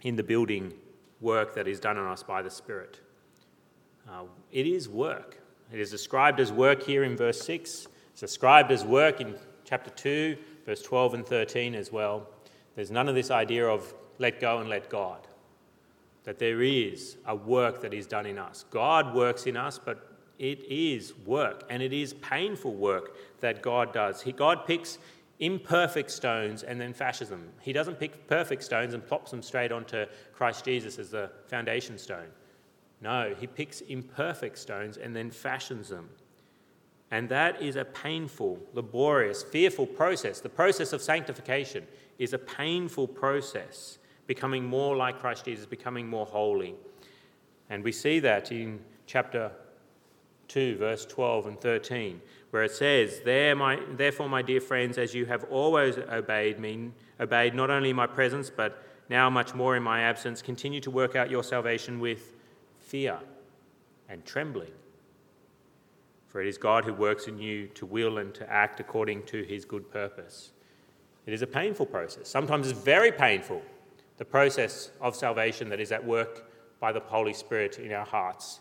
in 0.03 0.15
the 0.15 0.23
building 0.23 0.73
work 1.21 1.53
that 1.55 1.67
is 1.67 1.79
done 1.79 1.97
on 1.97 2.07
us 2.07 2.23
by 2.23 2.41
the 2.41 2.49
Spirit. 2.49 2.99
Uh, 4.09 4.23
it 4.51 4.65
is 4.65 4.89
work. 4.89 5.37
It 5.71 5.79
is 5.79 5.91
described 5.91 6.39
as 6.39 6.51
work 6.51 6.83
here 6.83 7.03
in 7.03 7.15
verse 7.15 7.41
6. 7.41 7.87
It's 8.11 8.19
described 8.19 8.71
as 8.71 8.83
work 8.83 9.21
in 9.21 9.35
chapter 9.63 9.89
2, 9.91 10.37
verse 10.65 10.81
12 10.81 11.13
and 11.13 11.25
13 11.25 11.75
as 11.75 11.91
well. 11.91 12.27
There's 12.75 12.91
none 12.91 13.07
of 13.07 13.15
this 13.15 13.31
idea 13.31 13.67
of 13.67 13.93
let 14.17 14.39
go 14.39 14.59
and 14.59 14.69
let 14.69 14.89
God. 14.89 15.27
That 16.23 16.39
there 16.39 16.61
is 16.61 17.17
a 17.25 17.35
work 17.35 17.81
that 17.81 17.93
is 17.93 18.05
done 18.05 18.25
in 18.25 18.37
us. 18.37 18.65
God 18.69 19.15
works 19.15 19.45
in 19.47 19.55
us, 19.57 19.79
but 19.83 20.11
it 20.39 20.63
is 20.69 21.13
work, 21.25 21.63
and 21.69 21.83
it 21.83 21.93
is 21.93 22.13
painful 22.15 22.73
work 22.73 23.15
that 23.41 23.61
God 23.61 23.93
does. 23.93 24.21
He, 24.21 24.31
God 24.31 24.65
picks 24.65 24.97
imperfect 25.41 26.11
stones 26.11 26.63
and 26.63 26.79
then 26.79 26.93
fashes 26.93 27.27
them. 27.27 27.49
He 27.61 27.73
doesn't 27.73 27.99
pick 27.99 28.27
perfect 28.27 28.63
stones 28.63 28.93
and 28.93 29.05
plops 29.05 29.31
them 29.31 29.41
straight 29.41 29.71
onto 29.71 30.05
Christ 30.33 30.63
Jesus 30.63 30.97
as 30.99 31.09
the 31.09 31.31
foundation 31.47 31.97
stone. 31.97 32.27
No, 33.01 33.35
he 33.37 33.47
picks 33.47 33.81
imperfect 33.81 34.57
stones 34.57 34.97
and 34.97 35.15
then 35.15 35.31
fashions 35.31 35.89
them. 35.89 36.09
And 37.09 37.27
that 37.29 37.61
is 37.61 37.75
a 37.75 37.83
painful, 37.83 38.59
laborious, 38.73 39.43
fearful 39.43 39.87
process. 39.87 40.39
The 40.39 40.47
process 40.47 40.93
of 40.93 41.01
sanctification 41.01 41.85
is 42.19 42.33
a 42.33 42.37
painful 42.37 43.07
process, 43.07 43.97
becoming 44.27 44.63
more 44.63 44.95
like 44.95 45.19
Christ 45.19 45.43
Jesus, 45.43 45.65
becoming 45.65 46.07
more 46.07 46.27
holy. 46.27 46.75
And 47.69 47.83
we 47.83 47.91
see 47.91 48.19
that 48.19 48.51
in 48.51 48.79
chapter 49.07 49.51
2, 50.49 50.77
verse 50.77 51.05
12 51.05 51.47
and 51.47 51.59
13, 51.59 52.21
where 52.51 52.63
it 52.63 52.71
says, 52.71 53.21
there, 53.21 53.55
my, 53.55 53.79
Therefore, 53.95 54.29
my 54.29 54.41
dear 54.41 54.61
friends, 54.61 54.97
as 54.97 55.13
you 55.13 55.25
have 55.25 55.45
always 55.45 55.97
obeyed 55.97 56.59
me, 56.59 56.91
obeyed 57.19 57.55
not 57.55 57.69
only 57.69 57.89
in 57.89 57.95
my 57.95 58.07
presence, 58.07 58.49
but 58.49 58.83
now 59.09 59.29
much 59.29 59.55
more 59.55 59.75
in 59.75 59.83
my 59.83 60.01
absence, 60.01 60.41
continue 60.41 60.81
to 60.81 60.91
work 60.91 61.15
out 61.15 61.29
your 61.29 61.43
salvation 61.43 61.99
with 61.99 62.33
fear 62.79 63.17
and 64.09 64.23
trembling. 64.25 64.71
For 66.27 66.41
it 66.41 66.47
is 66.47 66.57
God 66.57 66.85
who 66.85 66.93
works 66.93 67.27
in 67.27 67.39
you 67.39 67.67
to 67.69 67.85
will 67.85 68.17
and 68.17 68.33
to 68.35 68.49
act 68.49 68.79
according 68.79 69.23
to 69.23 69.43
his 69.43 69.65
good 69.65 69.89
purpose. 69.91 70.51
It 71.25 71.33
is 71.33 71.41
a 71.41 71.47
painful 71.47 71.85
process. 71.85 72.27
Sometimes 72.29 72.69
it's 72.69 72.79
very 72.79 73.11
painful, 73.11 73.61
the 74.17 74.25
process 74.25 74.91
of 74.99 75.15
salvation 75.15 75.69
that 75.69 75.79
is 75.79 75.91
at 75.91 76.05
work 76.05 76.49
by 76.79 76.91
the 76.91 76.99
Holy 76.99 77.33
Spirit 77.33 77.79
in 77.79 77.91
our 77.93 78.05
hearts. 78.05 78.59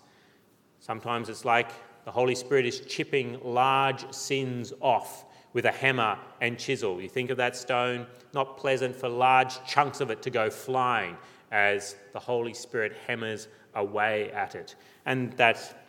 Sometimes 0.78 1.28
it's 1.28 1.44
like 1.44 1.70
the 2.04 2.10
Holy 2.10 2.34
Spirit 2.34 2.66
is 2.66 2.80
chipping 2.80 3.38
large 3.42 4.10
sins 4.12 4.72
off 4.80 5.24
with 5.52 5.64
a 5.64 5.72
hammer 5.72 6.18
and 6.40 6.58
chisel. 6.58 7.00
You 7.00 7.08
think 7.08 7.30
of 7.30 7.36
that 7.38 7.56
stone, 7.56 8.06
not 8.32 8.56
pleasant 8.56 8.94
for 8.94 9.08
large 9.08 9.64
chunks 9.66 10.00
of 10.00 10.10
it 10.10 10.22
to 10.22 10.30
go 10.30 10.50
flying 10.50 11.16
as 11.50 11.96
the 12.12 12.18
Holy 12.18 12.54
Spirit 12.54 12.96
hammers 13.06 13.48
away 13.74 14.30
at 14.32 14.54
it. 14.54 14.76
And 15.06 15.32
that 15.34 15.82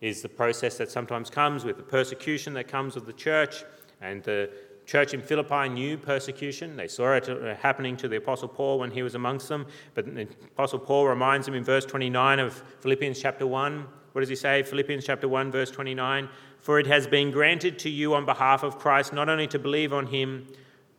is 0.00 0.22
the 0.22 0.28
process 0.28 0.78
that 0.78 0.90
sometimes 0.90 1.28
comes 1.28 1.64
with 1.64 1.76
the 1.76 1.82
persecution 1.82 2.54
that 2.54 2.68
comes 2.68 2.94
with 2.94 3.06
the 3.06 3.12
church. 3.12 3.64
And 4.00 4.22
the 4.22 4.50
church 4.86 5.12
in 5.12 5.20
Philippi 5.20 5.68
knew 5.68 5.98
persecution. 5.98 6.76
They 6.76 6.86
saw 6.86 7.14
it 7.14 7.58
happening 7.60 7.96
to 7.98 8.08
the 8.08 8.16
Apostle 8.16 8.48
Paul 8.48 8.78
when 8.78 8.92
he 8.92 9.02
was 9.02 9.16
amongst 9.16 9.48
them. 9.48 9.66
But 9.94 10.14
the 10.14 10.28
Apostle 10.54 10.78
Paul 10.78 11.08
reminds 11.08 11.46
them 11.46 11.54
in 11.56 11.64
verse 11.64 11.84
29 11.84 12.38
of 12.38 12.62
Philippians 12.80 13.20
chapter 13.20 13.46
1 13.46 13.86
what 14.18 14.22
does 14.22 14.30
he 14.30 14.34
say? 14.34 14.64
Philippians 14.64 15.04
chapter 15.04 15.28
1, 15.28 15.52
verse 15.52 15.70
29 15.70 16.28
For 16.58 16.80
it 16.80 16.88
has 16.88 17.06
been 17.06 17.30
granted 17.30 17.78
to 17.78 17.88
you 17.88 18.14
on 18.14 18.26
behalf 18.26 18.64
of 18.64 18.76
Christ 18.76 19.12
not 19.12 19.28
only 19.28 19.46
to 19.46 19.60
believe 19.60 19.92
on 19.92 20.08
him, 20.08 20.48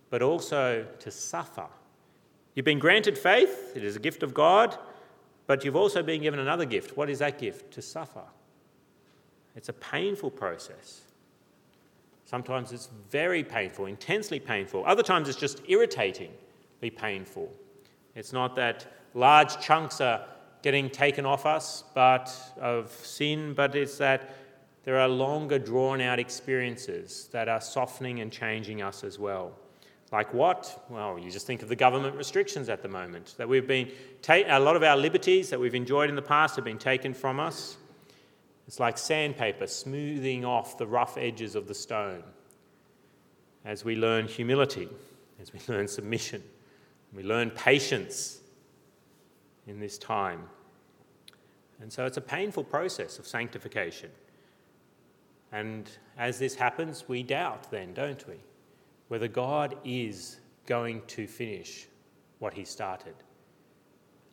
but 0.09 0.21
also 0.21 0.87
to 0.99 1.11
suffer. 1.11 1.65
You've 2.55 2.63
been 2.63 2.79
granted 2.79 3.17
faith, 3.17 3.73
it 3.75 3.83
is 3.83 3.97
a 3.97 3.99
gift 3.99 4.23
of 4.23 4.33
God, 4.33 4.77
but 5.47 5.65
you've 5.65 5.75
also 5.75 6.01
been 6.01 6.21
given 6.21 6.39
another 6.39 6.63
gift. 6.63 6.95
What 6.95 7.09
is 7.09 7.19
that 7.19 7.37
gift? 7.39 7.71
To 7.71 7.81
suffer. 7.81 8.23
It's 9.53 9.67
a 9.67 9.73
painful 9.73 10.31
process. 10.31 11.01
Sometimes 12.23 12.71
it's 12.71 12.87
very 13.09 13.43
painful, 13.43 13.87
intensely 13.87 14.39
painful. 14.39 14.85
Other 14.85 15.03
times 15.03 15.27
it's 15.27 15.37
just 15.37 15.61
irritatingly 15.67 16.89
painful. 16.95 17.51
It's 18.15 18.31
not 18.31 18.55
that 18.55 18.87
large 19.13 19.59
chunks 19.59 19.99
are 19.99 20.25
getting 20.61 20.89
taken 20.89 21.25
off 21.25 21.45
us 21.45 21.83
but 21.93 22.35
of 22.59 22.91
sin, 22.91 23.53
but 23.53 23.75
it's 23.75 23.97
that 23.97 24.35
there 24.83 24.99
are 24.99 25.07
longer 25.07 25.59
drawn 25.59 26.01
out 26.01 26.19
experiences 26.19 27.29
that 27.31 27.47
are 27.47 27.61
softening 27.61 28.21
and 28.21 28.31
changing 28.31 28.81
us 28.81 29.03
as 29.03 29.19
well. 29.19 29.53
Like 30.11 30.33
what? 30.33 30.85
Well, 30.89 31.19
you 31.19 31.29
just 31.29 31.45
think 31.45 31.61
of 31.61 31.69
the 31.69 31.75
government 31.75 32.15
restrictions 32.15 32.69
at 32.69 32.81
the 32.81 32.87
moment 32.87 33.35
that 33.37 33.47
we've 33.47 33.67
been 33.67 33.91
ta- 34.21 34.43
a 34.47 34.59
lot 34.59 34.75
of 34.75 34.83
our 34.83 34.97
liberties 34.97 35.49
that 35.51 35.59
we've 35.59 35.75
enjoyed 35.75 36.09
in 36.09 36.15
the 36.15 36.21
past 36.21 36.55
have 36.55 36.65
been 36.65 36.79
taken 36.79 37.13
from 37.13 37.39
us. 37.39 37.77
It's 38.67 38.79
like 38.79 38.97
sandpaper 38.97 39.67
smoothing 39.67 40.45
off 40.45 40.77
the 40.77 40.87
rough 40.87 41.17
edges 41.17 41.55
of 41.55 41.67
the 41.67 41.75
stone. 41.75 42.23
As 43.65 43.83
we 43.83 43.95
learn 43.95 44.27
humility, 44.27 44.89
as 45.41 45.53
we 45.53 45.59
learn 45.67 45.87
submission, 45.87 46.43
we 47.13 47.23
learn 47.23 47.51
patience 47.51 48.39
in 49.69 49.79
this 49.79 49.97
time. 49.97 50.41
And 51.79 51.93
so 51.93 52.05
it's 52.05 52.17
a 52.17 52.21
painful 52.21 52.63
process 52.63 53.19
of 53.19 53.27
sanctification. 53.27 54.09
And 55.51 55.89
as 56.17 56.39
this 56.39 56.55
happens, 56.55 57.05
we 57.07 57.23
doubt 57.23 57.71
then, 57.71 57.93
don't 57.93 58.27
we? 58.27 58.35
Whether 59.07 59.27
God 59.27 59.77
is 59.85 60.39
going 60.65 61.01
to 61.07 61.25
finish 61.27 61.87
what 62.39 62.53
He 62.53 62.65
started. 62.65 63.15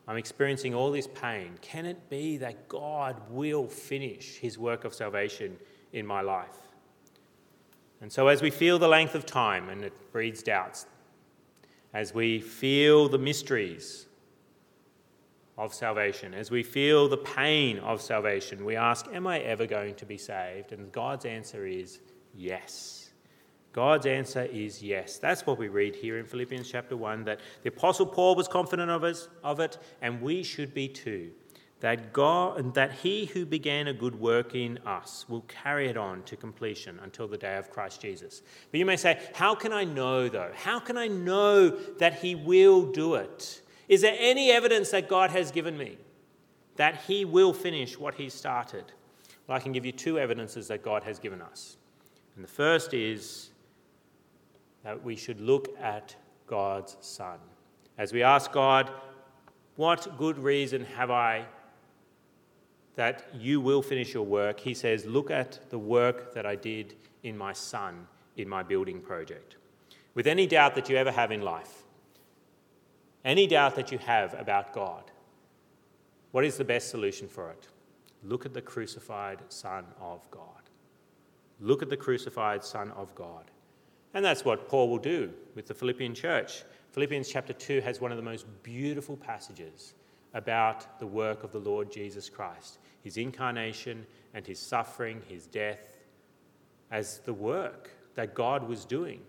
I'm 0.09 0.17
experiencing 0.17 0.75
all 0.75 0.91
this 0.91 1.07
pain. 1.09 1.53
Can 1.63 1.87
it 1.87 2.09
be 2.09 2.37
that 2.39 2.69
God 2.69 3.21
will 3.31 3.67
finish 3.67 4.37
His 4.37 4.59
work 4.59 4.85
of 4.85 4.95
salvation 4.95 5.57
in 5.93 6.07
my 6.07 6.21
life? 6.21 6.59
And 8.01 8.13
so, 8.13 8.29
as 8.29 8.43
we 8.43 8.51
feel 8.51 8.79
the 8.79 8.89
length 8.89 9.15
of 9.15 9.25
time, 9.25 9.71
and 9.71 9.83
it 9.83 10.13
breeds 10.13 10.43
doubts, 10.43 10.87
as 11.95 12.13
we 12.13 12.41
feel 12.41 13.09
the 13.09 13.19
mysteries 13.19 14.07
of 15.59 15.73
salvation, 15.73 16.35
as 16.35 16.51
we 16.51 16.63
feel 16.63 17.09
the 17.09 17.17
pain 17.17 17.79
of 17.79 18.03
salvation, 18.03 18.65
we 18.65 18.77
ask, 18.77 19.07
Am 19.13 19.27
I 19.27 19.41
ever 19.41 19.67
going 19.67 19.95
to 19.97 20.07
be 20.07 20.19
saved? 20.19 20.73
And 20.73 20.93
God's 20.93 21.25
answer 21.25 21.67
is 21.67 22.01
yes. 22.35 23.11
God's 23.73 24.07
answer 24.07 24.45
is 24.45 24.83
yes. 24.83 25.19
That's 25.19 25.47
what 25.47 25.59
we 25.59 25.69
read 25.69 25.95
here 25.95 26.19
in 26.19 26.25
Philippians 26.25 26.71
chapter 26.71 26.97
1 26.97 27.25
that 27.25 27.41
the 27.63 27.69
Apostle 27.69 28.07
Paul 28.07 28.35
was 28.35 28.49
confident 28.49 28.91
of, 28.91 29.05
us, 29.05 29.29
of 29.45 29.61
it, 29.61 29.79
and 30.01 30.21
we 30.23 30.43
should 30.43 30.73
be 30.73 30.89
too. 30.89 31.31
That 31.81 32.15
God 32.15 32.59
and 32.59 32.73
that 32.73 32.93
he 32.93 33.27
who 33.27 33.45
began 33.45 33.89
a 33.89 33.93
good 33.93 34.19
work 34.19 34.55
in 34.55 34.79
us 34.87 35.27
will 35.29 35.43
carry 35.43 35.89
it 35.89 35.99
on 35.99 36.23
to 36.23 36.37
completion 36.37 36.99
until 37.03 37.29
the 37.29 37.37
day 37.37 37.57
of 37.57 37.71
Christ 37.71 38.01
Jesus. 38.01 38.41
But 38.71 38.81
you 38.81 38.87
may 38.87 38.97
say, 38.97 39.21
How 39.35 39.55
can 39.55 39.75
I 39.75 39.85
know 39.85 40.29
though? 40.29 40.53
How 40.55 40.81
can 40.81 40.97
I 40.97 41.07
know 41.07 41.69
that 41.99 42.21
he 42.21 42.35
will 42.35 42.91
do 42.93 43.17
it? 43.17 43.61
Is 43.89 44.01
there 44.01 44.17
any 44.19 44.51
evidence 44.51 44.91
that 44.91 45.09
God 45.09 45.31
has 45.31 45.51
given 45.51 45.77
me 45.77 45.99
that 46.77 47.03
He 47.07 47.25
will 47.25 47.53
finish 47.53 47.99
what 47.99 48.15
He 48.15 48.29
started? 48.29 48.85
Well, 49.47 49.57
I 49.57 49.61
can 49.61 49.73
give 49.73 49.87
you 49.87 49.93
two 49.93 50.19
evidences 50.19 50.69
that 50.69 50.83
God 50.83 51.05
has 51.05 51.19
given 51.19 51.41
us. 51.41 51.77
And 52.35 52.45
the 52.45 52.49
first 52.49 52.93
is 52.93 53.51
that 54.83 55.03
we 55.03 55.17
should 55.17 55.41
look 55.41 55.69
at 55.81 56.15
God's 56.47 56.97
Son. 57.01 57.39
As 57.99 58.13
we 58.13 58.23
ask 58.23 58.53
God, 58.53 58.91
What 59.77 60.17
good 60.17 60.39
reason 60.39 60.85
have 60.97 61.11
I 61.11 61.45
that 62.95 63.29
you 63.35 63.61
will 63.61 63.83
finish 63.83 64.15
your 64.15 64.25
work? 64.25 64.59
He 64.59 64.75
says, 64.75 65.05
Look 65.05 65.31
at 65.31 65.61
the 65.71 65.79
work 65.79 66.35
that 66.35 66.47
I 66.47 66.57
did 66.57 66.95
in 67.23 67.37
my 67.37 67.53
Son 67.53 68.07
in 68.37 68.49
my 68.49 68.63
building 68.63 69.01
project. 69.01 69.57
With 70.15 70.27
any 70.27 70.47
doubt 70.47 70.75
that 70.75 70.89
you 70.89 70.97
ever 70.97 71.11
have 71.11 71.31
in 71.31 71.43
life, 71.43 71.85
any 73.27 73.47
doubt 73.47 73.75
that 73.75 73.91
you 73.91 73.99
have 73.99 74.35
about 74.35 74.73
God, 74.73 75.03
what 76.31 76.45
is 76.45 76.57
the 76.57 76.65
best 76.65 76.89
solution 76.89 77.27
for 77.27 77.51
it? 77.51 77.69
Look 78.23 78.47
at 78.47 78.55
the 78.55 78.63
crucified 78.63 79.41
Son 79.49 79.85
of 80.01 80.31
God. 80.31 80.63
Look 81.61 81.83
at 81.83 81.91
the 81.91 81.97
crucified 81.97 82.65
Son 82.65 82.91
of 82.93 83.15
God. 83.15 83.51
And 84.15 84.25
that's 84.25 84.45
what 84.45 84.69
Paul 84.69 84.89
will 84.89 84.99
do 84.99 85.33
with 85.55 85.67
the 85.67 85.75
Philippian 85.75 86.15
church. 86.15 86.63
Philippians 86.93 87.29
chapter 87.29 87.53
2 87.53 87.81
has 87.81 88.01
one 88.01 88.13
of 88.13 88.17
the 88.17 88.23
most 88.23 88.47
beautiful 88.63 89.17
passages 89.17 89.95
about 90.33 90.99
the 90.99 91.07
work 91.07 91.43
of 91.43 91.51
the 91.51 91.59
Lord 91.59 91.91
Jesus 91.91 92.29
Christ, 92.29 92.79
his 93.03 93.17
incarnation 93.17 94.07
and 94.35 94.47
his 94.47 94.59
suffering, 94.59 95.23
his 95.29 95.47
death, 95.47 95.97
as 96.91 97.19
the 97.19 97.35
work 97.35 97.91
that 98.15 98.35
God 98.35 98.69
was 98.69 98.85
doing 98.85 99.21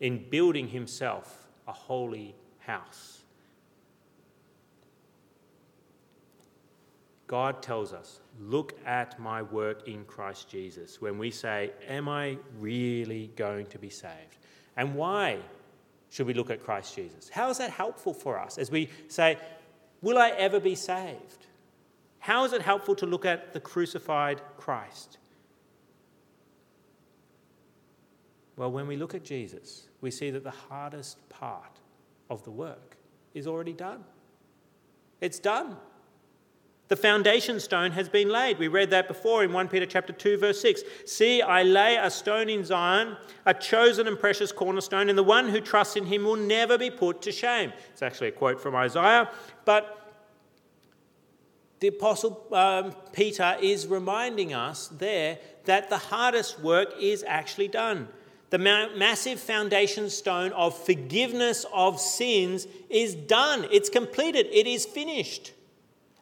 in 0.00 0.28
building 0.30 0.68
himself 0.68 1.48
a 1.66 1.72
holy 1.72 2.34
house. 2.58 3.17
God 7.28 7.62
tells 7.62 7.92
us, 7.92 8.20
look 8.40 8.74
at 8.86 9.20
my 9.20 9.42
work 9.42 9.86
in 9.86 10.04
Christ 10.06 10.48
Jesus. 10.48 11.00
When 11.00 11.18
we 11.18 11.30
say, 11.30 11.70
Am 11.86 12.08
I 12.08 12.38
really 12.58 13.30
going 13.36 13.66
to 13.66 13.78
be 13.78 13.90
saved? 13.90 14.38
And 14.76 14.94
why 14.94 15.38
should 16.10 16.26
we 16.26 16.32
look 16.34 16.50
at 16.50 16.64
Christ 16.64 16.96
Jesus? 16.96 17.28
How 17.28 17.50
is 17.50 17.58
that 17.58 17.70
helpful 17.70 18.14
for 18.14 18.38
us 18.38 18.56
as 18.56 18.70
we 18.70 18.88
say, 19.08 19.36
Will 20.00 20.16
I 20.16 20.30
ever 20.30 20.58
be 20.58 20.74
saved? 20.74 21.46
How 22.18 22.44
is 22.44 22.52
it 22.52 22.62
helpful 22.62 22.94
to 22.96 23.06
look 23.06 23.26
at 23.26 23.52
the 23.52 23.60
crucified 23.60 24.40
Christ? 24.56 25.18
Well, 28.56 28.72
when 28.72 28.86
we 28.86 28.96
look 28.96 29.14
at 29.14 29.22
Jesus, 29.22 29.88
we 30.00 30.10
see 30.10 30.30
that 30.30 30.44
the 30.44 30.50
hardest 30.50 31.28
part 31.28 31.78
of 32.30 32.42
the 32.44 32.50
work 32.50 32.96
is 33.34 33.46
already 33.46 33.72
done. 33.72 34.02
It's 35.20 35.38
done. 35.38 35.76
The 36.88 36.96
foundation 36.96 37.60
stone 37.60 37.92
has 37.92 38.08
been 38.08 38.30
laid. 38.30 38.58
We 38.58 38.68
read 38.68 38.90
that 38.90 39.08
before 39.08 39.44
in 39.44 39.52
1 39.52 39.68
Peter 39.68 39.84
chapter 39.84 40.12
2 40.12 40.38
verse 40.38 40.60
6. 40.60 40.82
See, 41.04 41.42
I 41.42 41.62
lay 41.62 41.96
a 41.96 42.10
stone 42.10 42.48
in 42.48 42.64
Zion, 42.64 43.16
a 43.44 43.52
chosen 43.52 44.08
and 44.08 44.18
precious 44.18 44.52
cornerstone, 44.52 45.10
and 45.10 45.18
the 45.18 45.22
one 45.22 45.48
who 45.48 45.60
trusts 45.60 45.96
in 45.96 46.06
him 46.06 46.24
will 46.24 46.36
never 46.36 46.78
be 46.78 46.90
put 46.90 47.20
to 47.22 47.32
shame. 47.32 47.72
It's 47.92 48.02
actually 48.02 48.28
a 48.28 48.32
quote 48.32 48.60
from 48.60 48.74
Isaiah, 48.74 49.30
but 49.66 49.94
the 51.80 51.88
apostle 51.88 52.46
um, 52.52 52.94
Peter 53.12 53.56
is 53.60 53.86
reminding 53.86 54.54
us 54.54 54.88
there 54.88 55.38
that 55.66 55.90
the 55.90 55.98
hardest 55.98 56.58
work 56.60 56.88
is 56.98 57.22
actually 57.26 57.68
done. 57.68 58.08
The 58.50 58.58
massive 58.58 59.38
foundation 59.38 60.08
stone 60.08 60.52
of 60.52 60.76
forgiveness 60.76 61.66
of 61.72 62.00
sins 62.00 62.66
is 62.88 63.14
done. 63.14 63.66
It's 63.70 63.90
completed. 63.90 64.46
It 64.50 64.66
is 64.66 64.86
finished. 64.86 65.52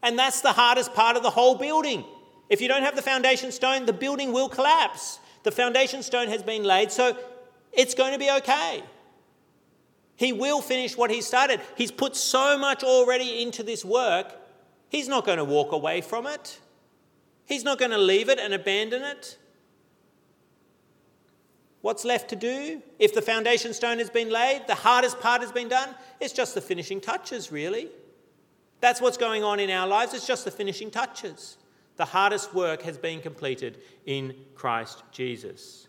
And 0.06 0.16
that's 0.16 0.40
the 0.40 0.52
hardest 0.52 0.94
part 0.94 1.16
of 1.16 1.24
the 1.24 1.30
whole 1.30 1.56
building. 1.56 2.04
If 2.48 2.60
you 2.60 2.68
don't 2.68 2.84
have 2.84 2.94
the 2.94 3.02
foundation 3.02 3.50
stone, 3.50 3.86
the 3.86 3.92
building 3.92 4.32
will 4.32 4.48
collapse. 4.48 5.18
The 5.42 5.50
foundation 5.50 6.04
stone 6.04 6.28
has 6.28 6.44
been 6.44 6.62
laid, 6.62 6.92
so 6.92 7.18
it's 7.72 7.92
going 7.92 8.12
to 8.12 8.18
be 8.18 8.30
okay. 8.30 8.84
He 10.14 10.32
will 10.32 10.60
finish 10.60 10.96
what 10.96 11.10
he 11.10 11.20
started. 11.20 11.60
He's 11.76 11.90
put 11.90 12.14
so 12.14 12.56
much 12.56 12.84
already 12.84 13.42
into 13.42 13.64
this 13.64 13.84
work, 13.84 14.32
he's 14.88 15.08
not 15.08 15.26
going 15.26 15.38
to 15.38 15.44
walk 15.44 15.72
away 15.72 16.02
from 16.02 16.28
it. 16.28 16.60
He's 17.44 17.64
not 17.64 17.76
going 17.76 17.90
to 17.90 17.98
leave 17.98 18.28
it 18.28 18.38
and 18.38 18.54
abandon 18.54 19.02
it. 19.02 19.36
What's 21.80 22.04
left 22.04 22.30
to 22.30 22.36
do? 22.36 22.80
If 23.00 23.12
the 23.12 23.22
foundation 23.22 23.74
stone 23.74 23.98
has 23.98 24.10
been 24.10 24.30
laid, 24.30 24.68
the 24.68 24.74
hardest 24.76 25.18
part 25.18 25.40
has 25.40 25.50
been 25.50 25.68
done, 25.68 25.88
it's 26.20 26.32
just 26.32 26.54
the 26.54 26.60
finishing 26.60 27.00
touches, 27.00 27.50
really. 27.50 27.88
That's 28.80 29.00
what's 29.00 29.16
going 29.16 29.42
on 29.42 29.60
in 29.60 29.70
our 29.70 29.86
lives, 29.86 30.14
it's 30.14 30.26
just 30.26 30.44
the 30.44 30.50
finishing 30.50 30.90
touches. 30.90 31.56
The 31.96 32.04
hardest 32.04 32.54
work 32.54 32.82
has 32.82 32.98
been 32.98 33.20
completed 33.20 33.78
in 34.04 34.34
Christ 34.54 35.02
Jesus. 35.12 35.88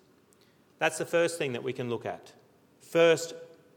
That's 0.80 0.98
the 0.98 1.06
first 1.06 1.38
thing 1.38 1.54
that 1.54 1.64
we 1.64 1.74
can 1.74 1.90
look 1.90 2.06
at. 2.06 2.32
First 2.82 3.34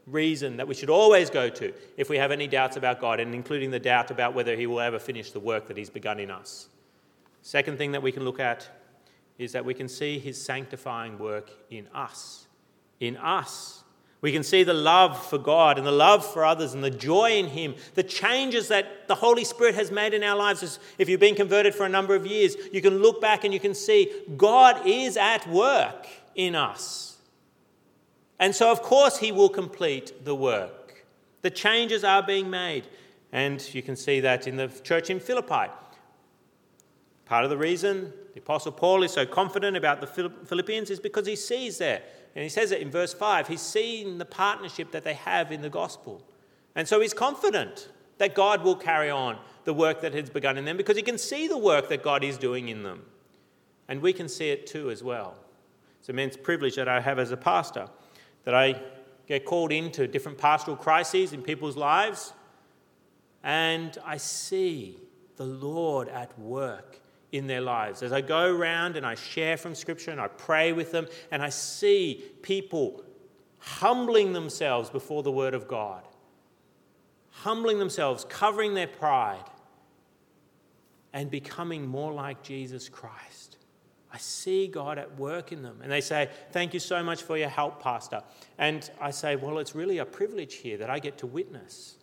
reason 0.07 0.57
that 0.57 0.67
we 0.67 0.73
should 0.73 0.89
always 0.89 1.29
go 1.29 1.49
to 1.49 1.73
if 1.97 2.09
we 2.09 2.17
have 2.17 2.31
any 2.31 2.47
doubts 2.47 2.77
about 2.77 3.01
God, 3.01 3.19
and 3.19 3.35
including 3.35 3.71
the 3.71 3.79
doubt 3.79 4.11
about 4.11 4.33
whether 4.33 4.55
He 4.55 4.65
will 4.65 4.79
ever 4.79 4.99
finish 4.99 5.31
the 5.31 5.39
work 5.39 5.67
that 5.67 5.77
He's 5.77 5.89
begun 5.89 6.19
in 6.19 6.31
us. 6.31 6.69
Second 7.41 7.77
thing 7.77 7.91
that 7.91 8.01
we 8.01 8.11
can 8.11 8.23
look 8.23 8.39
at 8.39 8.67
is 9.37 9.51
that 9.51 9.65
we 9.65 9.73
can 9.73 9.87
see 9.87 10.19
His 10.19 10.41
sanctifying 10.41 11.17
work 11.17 11.49
in 11.69 11.87
us. 11.93 12.47
In 12.99 13.17
us. 13.17 13.80
We 14.21 14.31
can 14.31 14.43
see 14.43 14.63
the 14.63 14.73
love 14.73 15.25
for 15.25 15.39
God 15.39 15.79
and 15.79 15.85
the 15.85 15.91
love 15.91 16.23
for 16.23 16.45
others 16.45 16.75
and 16.75 16.83
the 16.83 16.91
joy 16.91 17.31
in 17.31 17.47
Him, 17.47 17.75
the 17.95 18.03
changes 18.03 18.67
that 18.67 19.07
the 19.07 19.15
Holy 19.15 19.43
Spirit 19.43 19.73
has 19.73 19.89
made 19.89 20.13
in 20.13 20.23
our 20.23 20.37
lives. 20.37 20.79
If 20.99 21.09
you've 21.09 21.19
been 21.19 21.35
converted 21.35 21.73
for 21.73 21.87
a 21.87 21.89
number 21.89 22.13
of 22.13 22.27
years, 22.27 22.55
you 22.71 22.83
can 22.83 22.99
look 22.99 23.19
back 23.19 23.43
and 23.43 23.53
you 23.53 23.59
can 23.59 23.73
see 23.73 24.11
God 24.37 24.85
is 24.85 25.17
at 25.17 25.47
work 25.49 26.07
in 26.35 26.55
us. 26.55 27.17
And 28.39 28.55
so, 28.55 28.71
of 28.71 28.83
course, 28.83 29.17
He 29.17 29.31
will 29.31 29.49
complete 29.49 30.23
the 30.23 30.35
work. 30.35 31.05
The 31.41 31.49
changes 31.49 32.03
are 32.03 32.21
being 32.21 32.49
made. 32.49 32.87
And 33.31 33.61
you 33.73 33.81
can 33.81 33.95
see 33.95 34.19
that 34.19 34.45
in 34.45 34.55
the 34.55 34.67
church 34.67 35.09
in 35.09 35.19
Philippi. 35.19 35.71
Part 37.25 37.43
of 37.43 37.49
the 37.49 37.57
reason 37.57 38.13
the 38.33 38.39
Apostle 38.39 38.71
Paul 38.71 39.03
is 39.03 39.11
so 39.11 39.25
confident 39.25 39.75
about 39.75 39.99
the 39.99 40.29
Philippians 40.45 40.89
is 40.89 40.99
because 40.99 41.25
he 41.25 41.35
sees 41.35 41.77
there 41.79 42.01
and 42.35 42.43
he 42.43 42.49
says 42.49 42.71
it 42.71 42.81
in 42.81 42.89
verse 42.89 43.13
5 43.13 43.47
he's 43.47 43.61
seen 43.61 44.17
the 44.17 44.25
partnership 44.25 44.91
that 44.91 45.03
they 45.03 45.13
have 45.13 45.51
in 45.51 45.61
the 45.61 45.69
gospel. 45.69 46.23
And 46.75 46.87
so 46.87 47.01
he's 47.01 47.13
confident 47.13 47.89
that 48.17 48.35
God 48.35 48.63
will 48.63 48.75
carry 48.75 49.09
on 49.09 49.37
the 49.65 49.73
work 49.73 50.01
that 50.01 50.13
has 50.13 50.29
begun 50.29 50.57
in 50.57 50.65
them 50.65 50.77
because 50.77 50.95
he 50.95 51.03
can 51.03 51.17
see 51.17 51.47
the 51.47 51.57
work 51.57 51.89
that 51.89 52.03
God 52.03 52.23
is 52.23 52.37
doing 52.37 52.69
in 52.69 52.83
them. 52.83 53.03
And 53.87 54.01
we 54.01 54.13
can 54.13 54.29
see 54.29 54.49
it 54.49 54.67
too 54.67 54.89
as 54.89 55.03
well. 55.03 55.35
It's 55.99 56.09
an 56.09 56.15
immense 56.15 56.37
privilege 56.37 56.75
that 56.75 56.87
I 56.87 57.01
have 57.01 57.19
as 57.19 57.31
a 57.31 57.37
pastor, 57.37 57.87
that 58.45 58.53
I 58.53 58.81
get 59.27 59.45
called 59.45 59.71
into 59.71 60.07
different 60.07 60.37
pastoral 60.37 60.77
crises 60.77 61.33
in 61.33 61.41
people's 61.41 61.77
lives, 61.77 62.33
and 63.43 63.97
I 64.05 64.17
see 64.17 64.97
the 65.35 65.45
Lord 65.45 66.09
at 66.09 66.37
work 66.39 66.99
in 67.31 67.47
their 67.47 67.61
lives. 67.61 68.03
As 68.03 68.11
I 68.11 68.21
go 68.21 68.53
around 68.53 68.97
and 68.97 69.05
I 69.05 69.15
share 69.15 69.57
from 69.57 69.75
Scripture 69.75 70.11
and 70.11 70.19
I 70.19 70.27
pray 70.27 70.73
with 70.73 70.91
them, 70.91 71.07
and 71.31 71.41
I 71.41 71.49
see 71.49 72.23
people 72.41 73.03
humbling 73.57 74.33
themselves 74.33 74.89
before 74.89 75.23
the 75.23 75.31
Word 75.31 75.53
of 75.53 75.67
God, 75.67 76.03
humbling 77.29 77.79
themselves, 77.79 78.25
covering 78.27 78.73
their 78.73 78.87
pride, 78.87 79.45
and 81.13 81.29
becoming 81.29 81.87
more 81.87 82.11
like 82.11 82.41
Jesus 82.41 82.89
Christ. 82.89 83.57
I 84.13 84.17
see 84.17 84.67
God 84.67 84.97
at 84.97 85.17
work 85.17 85.51
in 85.51 85.61
them. 85.61 85.79
And 85.81 85.91
they 85.91 86.01
say, 86.01 86.29
Thank 86.51 86.73
you 86.73 86.79
so 86.79 87.01
much 87.01 87.23
for 87.23 87.37
your 87.37 87.49
help, 87.49 87.81
Pastor. 87.81 88.23
And 88.57 88.89
I 88.99 89.11
say, 89.11 89.35
Well, 89.35 89.59
it's 89.59 89.73
really 89.73 89.99
a 89.99 90.05
privilege 90.05 90.55
here 90.55 90.77
that 90.77 90.89
I 90.89 90.99
get 90.99 91.17
to 91.19 91.27
witness. 91.27 91.97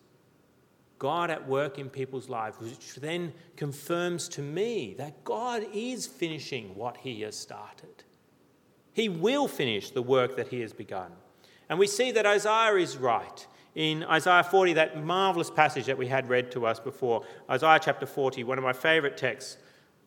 God 0.99 1.31
at 1.31 1.47
work 1.47 1.79
in 1.79 1.89
people's 1.89 2.29
lives, 2.29 2.59
which 2.59 2.95
then 2.95 3.33
confirms 3.55 4.27
to 4.29 4.41
me 4.41 4.95
that 4.97 5.23
God 5.23 5.65
is 5.73 6.05
finishing 6.05 6.75
what 6.75 6.97
He 6.97 7.21
has 7.21 7.37
started. 7.37 8.03
He 8.91 9.07
will 9.07 9.47
finish 9.47 9.91
the 9.91 10.01
work 10.01 10.35
that 10.35 10.49
He 10.49 10.59
has 10.59 10.73
begun. 10.73 11.11
And 11.69 11.79
we 11.79 11.87
see 11.87 12.11
that 12.11 12.25
Isaiah 12.25 12.75
is 12.75 12.97
right. 12.97 13.47
In 13.75 14.03
Isaiah 14.03 14.43
40, 14.43 14.73
that 14.73 15.03
marvelous 15.03 15.49
passage 15.49 15.85
that 15.85 15.97
we 15.97 16.07
had 16.07 16.27
read 16.27 16.51
to 16.51 16.65
us 16.65 16.79
before, 16.79 17.23
Isaiah 17.49 17.79
chapter 17.81 18.05
40, 18.05 18.43
one 18.43 18.57
of 18.57 18.63
my 18.63 18.73
favourite 18.73 19.15
texts. 19.15 19.57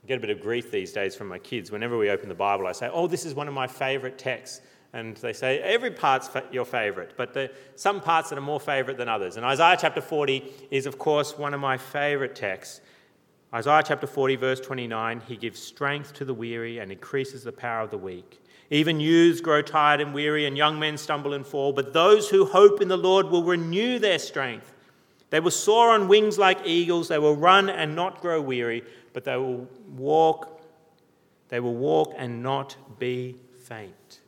I 0.04 0.08
get 0.08 0.18
a 0.18 0.20
bit 0.20 0.30
of 0.30 0.40
grief 0.40 0.70
these 0.70 0.92
days 0.92 1.14
from 1.14 1.28
my 1.28 1.38
kids. 1.38 1.70
Whenever 1.70 1.96
we 1.96 2.10
open 2.10 2.28
the 2.28 2.34
Bible, 2.34 2.66
I 2.66 2.72
say, 2.72 2.90
Oh, 2.92 3.06
this 3.06 3.24
is 3.24 3.34
one 3.34 3.48
of 3.48 3.54
my 3.54 3.68
favourite 3.68 4.18
texts 4.18 4.60
and 4.92 5.16
they 5.18 5.32
say 5.32 5.58
every 5.60 5.90
part's 5.90 6.28
your 6.50 6.66
favourite, 6.66 7.16
but 7.16 7.54
some 7.76 8.00
parts 8.00 8.28
that 8.28 8.38
are 8.38 8.42
more 8.42 8.60
favourite 8.60 8.98
than 8.98 9.08
others. 9.08 9.36
And 9.36 9.46
Isaiah 9.46 9.76
chapter 9.80 10.02
40 10.02 10.44
is, 10.70 10.86
of 10.86 10.98
course, 10.98 11.38
one 11.38 11.54
of 11.54 11.60
my 11.60 11.78
favourite 11.78 12.34
texts. 12.34 12.80
Isaiah 13.54 13.82
chapter 13.86 14.06
40, 14.06 14.36
verse 14.36 14.60
29 14.60 15.20
He 15.20 15.36
gives 15.36 15.60
strength 15.60 16.12
to 16.14 16.24
the 16.24 16.34
weary 16.34 16.78
and 16.78 16.92
increases 16.92 17.42
the 17.44 17.52
power 17.52 17.82
of 17.82 17.90
the 17.90 17.98
weak. 17.98 18.40
Even 18.70 19.00
youths 19.00 19.42
grow 19.42 19.60
tired 19.60 20.00
and 20.00 20.14
weary, 20.14 20.46
and 20.46 20.56
young 20.56 20.78
men 20.78 20.96
stumble 20.96 21.34
and 21.34 21.46
fall, 21.46 21.74
but 21.74 21.92
those 21.92 22.30
who 22.30 22.46
hope 22.46 22.80
in 22.80 22.88
the 22.88 22.96
Lord 22.96 23.26
will 23.26 23.44
renew 23.44 23.98
their 23.98 24.18
strength. 24.18 24.74
They 25.28 25.40
will 25.40 25.50
soar 25.50 25.90
on 25.90 26.08
wings 26.08 26.38
like 26.38 26.66
eagles, 26.66 27.08
they 27.08 27.18
will 27.18 27.36
run 27.36 27.68
and 27.68 27.94
not 27.94 28.22
grow 28.22 28.40
weary, 28.40 28.82
but 29.12 29.24
they 29.24 29.36
will 29.36 29.68
walk, 29.88 30.62
they 31.48 31.60
will 31.60 31.74
walk 31.74 32.14
and 32.16 32.42
not 32.42 32.76
be 32.98 33.36
faint. 33.62 34.21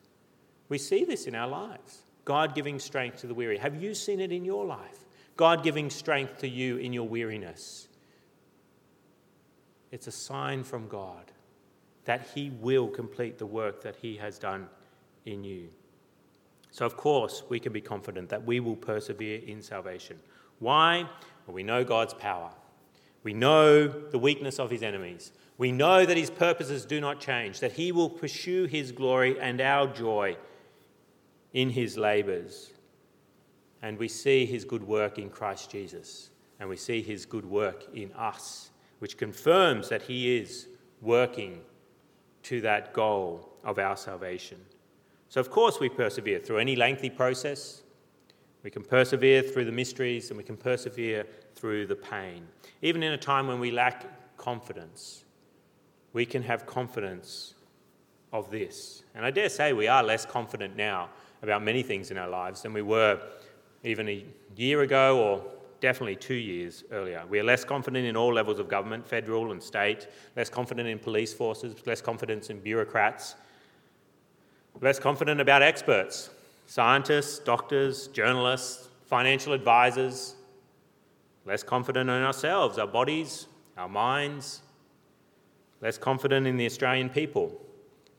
We 0.74 0.78
see 0.78 1.04
this 1.04 1.28
in 1.28 1.36
our 1.36 1.46
lives 1.46 2.02
God 2.24 2.52
giving 2.52 2.80
strength 2.80 3.18
to 3.18 3.28
the 3.28 3.34
weary. 3.34 3.58
Have 3.58 3.80
you 3.80 3.94
seen 3.94 4.18
it 4.18 4.32
in 4.32 4.44
your 4.44 4.64
life? 4.64 5.04
God 5.36 5.62
giving 5.62 5.88
strength 5.88 6.38
to 6.38 6.48
you 6.48 6.78
in 6.78 6.92
your 6.92 7.06
weariness. 7.06 7.86
It's 9.92 10.08
a 10.08 10.10
sign 10.10 10.64
from 10.64 10.88
God 10.88 11.30
that 12.06 12.26
He 12.34 12.50
will 12.50 12.88
complete 12.88 13.38
the 13.38 13.46
work 13.46 13.84
that 13.84 13.94
He 13.94 14.16
has 14.16 14.36
done 14.36 14.66
in 15.24 15.44
you. 15.44 15.68
So, 16.72 16.84
of 16.84 16.96
course, 16.96 17.44
we 17.48 17.60
can 17.60 17.72
be 17.72 17.80
confident 17.80 18.28
that 18.30 18.44
we 18.44 18.58
will 18.58 18.74
persevere 18.74 19.42
in 19.46 19.62
salvation. 19.62 20.18
Why? 20.58 21.08
Well, 21.46 21.54
we 21.54 21.62
know 21.62 21.84
God's 21.84 22.14
power. 22.14 22.50
We 23.22 23.32
know 23.32 23.86
the 23.86 24.18
weakness 24.18 24.58
of 24.58 24.70
his 24.70 24.82
enemies. 24.82 25.30
We 25.56 25.70
know 25.70 26.04
that 26.04 26.16
his 26.16 26.30
purposes 26.30 26.84
do 26.84 27.00
not 27.00 27.20
change, 27.20 27.60
that 27.60 27.74
he 27.74 27.92
will 27.92 28.10
pursue 28.10 28.64
his 28.64 28.90
glory 28.90 29.38
and 29.38 29.60
our 29.60 29.86
joy 29.86 30.36
in 31.54 31.70
his 31.70 31.96
labours. 31.96 32.72
And 33.80 33.98
we 33.98 34.08
see 34.08 34.44
his 34.44 34.64
good 34.64 34.86
work 34.86 35.18
in 35.18 35.30
Christ 35.30 35.70
Jesus. 35.70 36.30
And 36.60 36.68
we 36.68 36.76
see 36.76 37.00
his 37.00 37.24
good 37.24 37.44
work 37.44 37.86
in 37.94 38.12
us, 38.12 38.70
which 38.98 39.16
confirms 39.16 39.88
that 39.88 40.02
he 40.02 40.36
is 40.36 40.68
working 41.00 41.60
to 42.42 42.60
that 42.60 42.92
goal 42.92 43.48
of 43.64 43.78
our 43.78 43.96
salvation. 43.96 44.60
So, 45.28 45.40
of 45.40 45.50
course, 45.50 45.80
we 45.80 45.88
persevere 45.88 46.38
through 46.38 46.58
any 46.58 46.76
lengthy 46.76 47.10
process. 47.10 47.82
We 48.62 48.70
can 48.70 48.84
persevere 48.84 49.42
through 49.42 49.64
the 49.64 49.72
mysteries 49.72 50.30
and 50.30 50.38
we 50.38 50.44
can 50.44 50.56
persevere 50.56 51.26
through 51.54 51.86
the 51.86 51.96
pain. 51.96 52.46
Even 52.82 53.02
in 53.02 53.12
a 53.12 53.18
time 53.18 53.48
when 53.48 53.60
we 53.60 53.70
lack 53.70 54.36
confidence, 54.36 55.24
we 56.12 56.24
can 56.24 56.42
have 56.42 56.66
confidence 56.66 57.54
of 58.32 58.50
this. 58.50 59.02
And 59.14 59.24
I 59.24 59.30
dare 59.30 59.48
say 59.48 59.72
we 59.72 59.88
are 59.88 60.02
less 60.02 60.24
confident 60.24 60.76
now 60.76 61.10
about 61.44 61.62
many 61.62 61.82
things 61.82 62.10
in 62.10 62.18
our 62.18 62.28
lives 62.28 62.62
than 62.62 62.72
we 62.72 62.82
were 62.82 63.20
even 63.84 64.08
a 64.08 64.24
year 64.56 64.80
ago 64.80 65.22
or 65.22 65.44
definitely 65.80 66.16
two 66.16 66.34
years 66.34 66.84
earlier. 66.90 67.22
We 67.28 67.38
are 67.38 67.44
less 67.44 67.64
confident 67.64 68.06
in 68.06 68.16
all 68.16 68.32
levels 68.32 68.58
of 68.58 68.68
government, 68.68 69.06
federal 69.06 69.52
and 69.52 69.62
state, 69.62 70.08
less 70.34 70.48
confident 70.48 70.88
in 70.88 70.98
police 70.98 71.34
forces, 71.34 71.74
less 71.86 72.00
confidence 72.00 72.48
in 72.48 72.58
bureaucrats, 72.60 73.36
less 74.80 74.98
confident 74.98 75.40
about 75.40 75.62
experts, 75.62 76.30
scientists, 76.66 77.38
doctors, 77.38 78.08
journalists, 78.08 78.88
financial 79.06 79.52
advisors, 79.52 80.36
less 81.44 81.62
confident 81.62 82.08
in 82.08 82.22
ourselves, 82.22 82.78
our 82.78 82.86
bodies, 82.86 83.46
our 83.76 83.88
minds, 83.88 84.62
less 85.82 85.98
confident 85.98 86.46
in 86.46 86.56
the 86.56 86.64
Australian 86.64 87.10
people, 87.10 87.60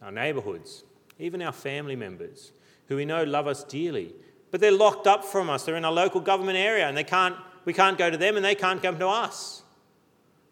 our 0.04 0.12
neighbourhoods, 0.12 0.84
even 1.18 1.42
our 1.42 1.52
family 1.52 1.96
members 1.96 2.52
who 2.88 2.96
we 2.96 3.06
know 3.06 3.24
love 3.24 3.48
us 3.48 3.64
dearly, 3.64 4.14
but 4.52 4.62
they're 4.62 4.72
locked 4.72 5.08
up 5.08 5.26
from 5.26 5.50
us. 5.50 5.64
They're 5.64 5.76
in 5.76 5.86
a 5.86 5.92
local 5.92 6.22
government 6.22 6.58
area 6.58 6.88
and 6.88 6.96
they 6.96 7.04
can't, 7.04 7.36
we 7.66 7.74
can't 7.74 7.98
go 7.98 8.10
to 8.10 8.18
them 8.18 8.36
and 8.36 8.46
they 8.46 8.56
can't 8.56 8.82
come 8.82 9.00
to 9.00 9.08
us. 9.08 9.64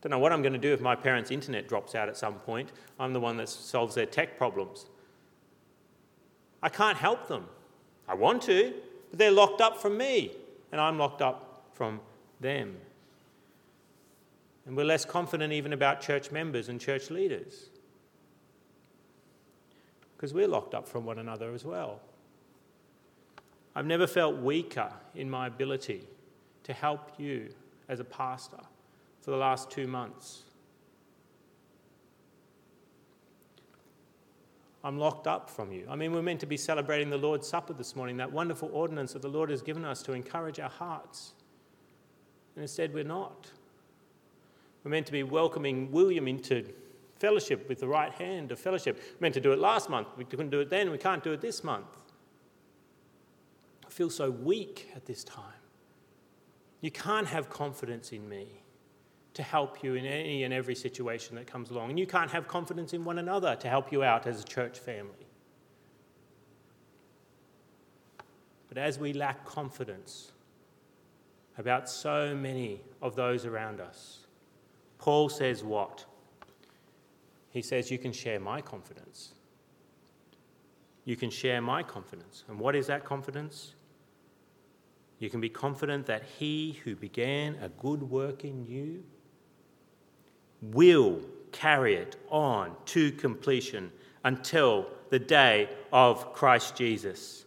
Don't 0.02 0.12
know 0.12 0.20
what 0.20 0.34
I'm 0.34 0.42
going 0.42 0.54
to 0.54 0.60
do 0.60 0.74
if 0.74 0.82
my 0.82 0.96
parents' 0.96 1.32
internet 1.32 1.70
drops 1.70 1.96
out 1.96 2.10
at 2.10 2.18
some 2.18 2.36
point. 2.36 2.72
I'm 3.00 3.14
the 3.14 3.20
one 3.20 3.38
that 3.38 3.48
solves 3.48 3.96
their 3.96 4.06
tech 4.06 4.38
problems. 4.38 4.88
I 6.62 6.70
can't 6.70 6.98
help 6.98 7.28
them. 7.28 7.46
I 8.08 8.16
want 8.16 8.42
to, 8.44 8.74
but 9.10 9.20
they're 9.20 9.32
locked 9.32 9.62
up 9.62 9.82
from 9.82 9.98
me 9.98 10.32
and 10.72 10.82
I'm 10.82 10.98
locked 10.98 11.22
up 11.22 11.64
from 11.74 12.02
them. 12.42 12.76
And 14.66 14.76
we're 14.76 14.86
less 14.86 15.06
confident 15.06 15.54
even 15.54 15.74
about 15.74 16.02
church 16.02 16.32
members 16.32 16.70
and 16.70 16.80
church 16.80 17.10
leaders 17.10 17.70
because 20.16 20.34
we're 20.34 20.48
locked 20.48 20.74
up 20.74 20.88
from 20.88 21.06
one 21.06 21.20
another 21.20 21.54
as 21.54 21.66
well. 21.66 22.00
I've 23.76 23.86
never 23.86 24.08
felt 24.08 24.38
weaker 24.38 24.92
in 25.16 25.30
my 25.30 25.48
ability 25.48 26.08
to 26.64 26.74
help 26.74 27.12
you 27.18 27.50
as 27.90 28.00
a 28.00 28.04
pastor 28.04 28.60
for 29.22 29.32
the 29.32 29.38
last 29.38 29.72
two 29.72 29.88
months. 29.88 30.44
I'm 34.84 35.00
locked 35.00 35.28
up 35.28 35.50
from 35.50 35.72
you. 35.72 35.88
I 35.90 35.96
mean, 35.96 36.12
we're 36.12 36.22
meant 36.22 36.42
to 36.42 36.46
be 36.46 36.58
celebrating 36.58 37.10
the 37.10 37.18
Lord's 37.18 37.48
Supper 37.48 37.74
this 37.74 37.96
morning, 37.96 38.18
that 38.18 38.32
wonderful 38.32 38.70
ordinance 38.74 39.14
that 39.14 39.22
the 39.22 39.30
Lord 39.30 39.50
has 39.50 39.62
given 39.62 39.86
us 39.86 40.04
to 40.04 40.12
encourage 40.12 40.60
our 40.60 40.70
hearts. 40.70 41.34
And 42.56 42.64
instead, 42.64 42.94
we're 42.94 43.06
not. 43.06 43.50
We're 44.84 44.92
meant 44.92 45.06
to 45.06 45.14
be 45.14 45.24
welcoming 45.24 45.90
William 45.92 46.28
into 46.28 46.66
fellowship 47.18 47.70
with 47.70 47.80
the 47.80 47.88
right 47.88 48.12
hand 48.12 48.52
of 48.52 48.60
fellowship. 48.60 48.98
We're 48.98 49.22
meant 49.22 49.34
to 49.36 49.42
do 49.42 49.54
it 49.54 49.60
last 49.60 49.90
month. 49.90 50.10
We 50.18 50.26
couldn't 50.26 50.50
do 50.50 50.60
it 50.60 50.70
then. 50.70 50.92
We 50.92 50.98
can't 50.98 51.24
do 51.24 51.32
it 51.32 51.40
this 51.40 51.64
month. 51.64 51.88
Feel 53.94 54.10
so 54.10 54.32
weak 54.32 54.90
at 54.96 55.06
this 55.06 55.24
time. 55.24 55.62
You 56.82 56.90
can't 56.90 57.28
have 57.28 57.52
confidence 57.52 58.12
in 58.12 58.28
me 58.28 58.48
to 59.36 59.44
help 59.44 59.84
you 59.84 59.94
in 59.94 60.04
any 60.04 60.44
and 60.44 60.52
every 60.52 60.74
situation 60.74 61.36
that 61.36 61.46
comes 61.46 61.70
along. 61.70 61.92
And 61.92 62.00
you 62.00 62.08
can't 62.08 62.32
have 62.32 62.48
confidence 62.48 62.94
in 62.94 63.06
one 63.06 63.20
another 63.20 63.56
to 63.56 63.70
help 63.70 63.92
you 63.92 64.04
out 64.04 64.26
as 64.26 64.42
a 64.42 64.44
church 64.46 64.80
family. 64.80 65.28
But 68.68 68.80
as 68.80 68.98
we 68.98 69.14
lack 69.14 69.46
confidence 69.46 70.32
about 71.60 71.88
so 71.88 72.36
many 72.36 72.82
of 73.00 73.16
those 73.16 73.46
around 73.46 73.80
us, 73.80 74.26
Paul 74.98 75.30
says 75.30 75.64
what? 75.64 76.04
He 77.52 77.62
says, 77.62 77.92
You 77.92 78.00
can 78.00 78.12
share 78.12 78.40
my 78.40 78.60
confidence. 78.60 79.36
You 81.06 81.16
can 81.16 81.30
share 81.30 81.62
my 81.62 81.84
confidence. 81.84 82.44
And 82.48 82.60
what 82.60 82.76
is 82.76 82.88
that 82.88 83.06
confidence? 83.06 83.76
You 85.24 85.30
can 85.30 85.40
be 85.40 85.48
confident 85.48 86.08
that 86.08 86.24
he 86.38 86.82
who 86.84 86.98
began 86.98 87.56
a 87.62 87.70
good 87.70 88.04
work 88.04 88.44
in 88.44 88.66
you 88.66 89.06
will 90.62 91.22
carry 91.54 91.96
it 91.96 92.18
on 92.30 92.76
to 92.88 93.10
completion 93.14 93.94
until 94.26 94.90
the 95.12 95.20
day 95.20 95.70
of 95.94 96.34
Christ 96.34 96.76
Jesus. 96.76 97.46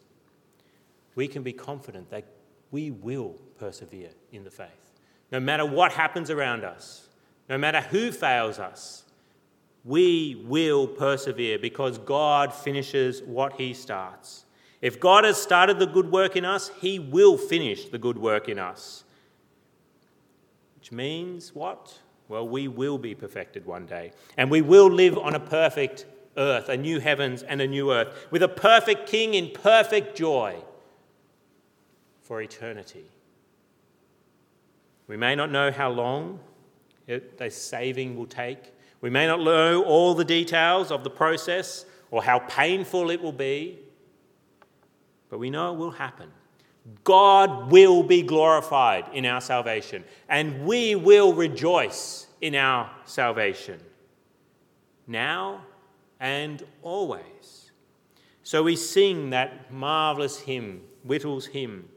We 1.16 1.28
can 1.28 1.42
be 1.42 1.52
confident 1.52 2.08
that 2.08 2.24
we 2.70 2.92
will 2.92 3.34
persevere 3.58 4.08
in 4.32 4.42
the 4.42 4.50
faith. 4.50 4.94
No 5.30 5.38
matter 5.38 5.66
what 5.66 5.92
happens 5.92 6.30
around 6.30 6.64
us, 6.64 7.10
no 7.50 7.58
matter 7.58 7.82
who 7.82 8.10
fails 8.10 8.58
us, 8.58 9.04
we 9.84 10.42
will 10.46 10.86
persevere 10.86 11.58
because 11.58 11.98
God 11.98 12.54
finishes 12.54 13.20
what 13.22 13.60
He 13.60 13.74
starts. 13.74 14.45
If 14.86 15.00
God 15.00 15.24
has 15.24 15.36
started 15.36 15.80
the 15.80 15.86
good 15.86 16.12
work 16.12 16.36
in 16.36 16.44
us, 16.44 16.70
He 16.80 17.00
will 17.00 17.36
finish 17.36 17.86
the 17.86 17.98
good 17.98 18.16
work 18.16 18.48
in 18.48 18.56
us. 18.56 19.02
Which 20.76 20.92
means 20.92 21.52
what? 21.52 21.98
Well, 22.28 22.46
we 22.46 22.68
will 22.68 22.96
be 22.96 23.12
perfected 23.12 23.66
one 23.66 23.86
day, 23.86 24.12
and 24.36 24.48
we 24.48 24.62
will 24.62 24.88
live 24.88 25.18
on 25.18 25.34
a 25.34 25.40
perfect 25.40 26.06
earth, 26.36 26.68
a 26.68 26.76
new 26.76 27.00
heavens 27.00 27.42
and 27.42 27.60
a 27.60 27.66
new 27.66 27.90
earth, 27.90 28.28
with 28.30 28.44
a 28.44 28.48
perfect 28.48 29.08
King 29.08 29.34
in 29.34 29.50
perfect 29.50 30.16
joy 30.16 30.54
for 32.22 32.40
eternity. 32.40 33.06
We 35.08 35.16
may 35.16 35.34
not 35.34 35.50
know 35.50 35.72
how 35.72 35.90
long 35.90 36.38
the 37.08 37.50
saving 37.50 38.16
will 38.16 38.26
take. 38.26 38.72
We 39.00 39.10
may 39.10 39.26
not 39.26 39.40
know 39.40 39.82
all 39.82 40.14
the 40.14 40.24
details 40.24 40.92
of 40.92 41.02
the 41.02 41.10
process 41.10 41.86
or 42.12 42.22
how 42.22 42.38
painful 42.38 43.10
it 43.10 43.20
will 43.20 43.32
be, 43.32 43.80
but 45.36 45.40
we 45.40 45.50
know 45.50 45.70
it 45.74 45.76
will 45.76 45.90
happen. 45.90 46.30
God 47.04 47.70
will 47.70 48.02
be 48.02 48.22
glorified 48.22 49.04
in 49.12 49.26
our 49.26 49.42
salvation, 49.42 50.02
and 50.30 50.64
we 50.64 50.94
will 50.94 51.34
rejoice 51.34 52.26
in 52.40 52.54
our 52.54 52.90
salvation, 53.04 53.78
now 55.06 55.60
and 56.20 56.64
always. 56.80 57.70
So 58.44 58.62
we 58.62 58.76
sing 58.76 59.28
that 59.28 59.70
marvellous 59.70 60.40
hymn, 60.40 60.80
Whittle's 61.04 61.44
hymn. 61.44 61.90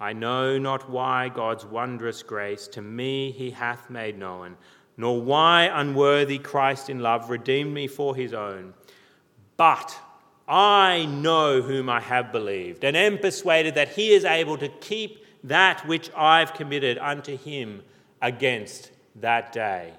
I 0.00 0.14
know 0.14 0.56
not 0.56 0.88
why 0.88 1.28
God's 1.28 1.66
wondrous 1.66 2.22
grace 2.22 2.68
to 2.68 2.80
me 2.80 3.32
he 3.32 3.50
hath 3.50 3.90
made 3.90 4.18
known, 4.18 4.56
nor 4.96 5.20
why 5.20 5.64
unworthy 5.64 6.38
Christ 6.38 6.88
in 6.88 7.00
love 7.00 7.28
redeemed 7.28 7.74
me 7.74 7.86
for 7.86 8.16
his 8.16 8.32
own. 8.32 8.72
But 9.58 9.94
I 10.48 11.06
know 11.06 11.60
whom 11.60 11.88
I 11.88 12.00
have 12.00 12.30
believed, 12.30 12.84
and 12.84 12.96
am 12.96 13.18
persuaded 13.18 13.74
that 13.74 13.90
he 13.90 14.12
is 14.12 14.24
able 14.24 14.56
to 14.58 14.68
keep 14.68 15.24
that 15.44 15.86
which 15.86 16.10
I've 16.16 16.54
committed 16.54 16.98
unto 16.98 17.36
him 17.36 17.82
against 18.22 18.90
that 19.16 19.52
day. 19.52 19.92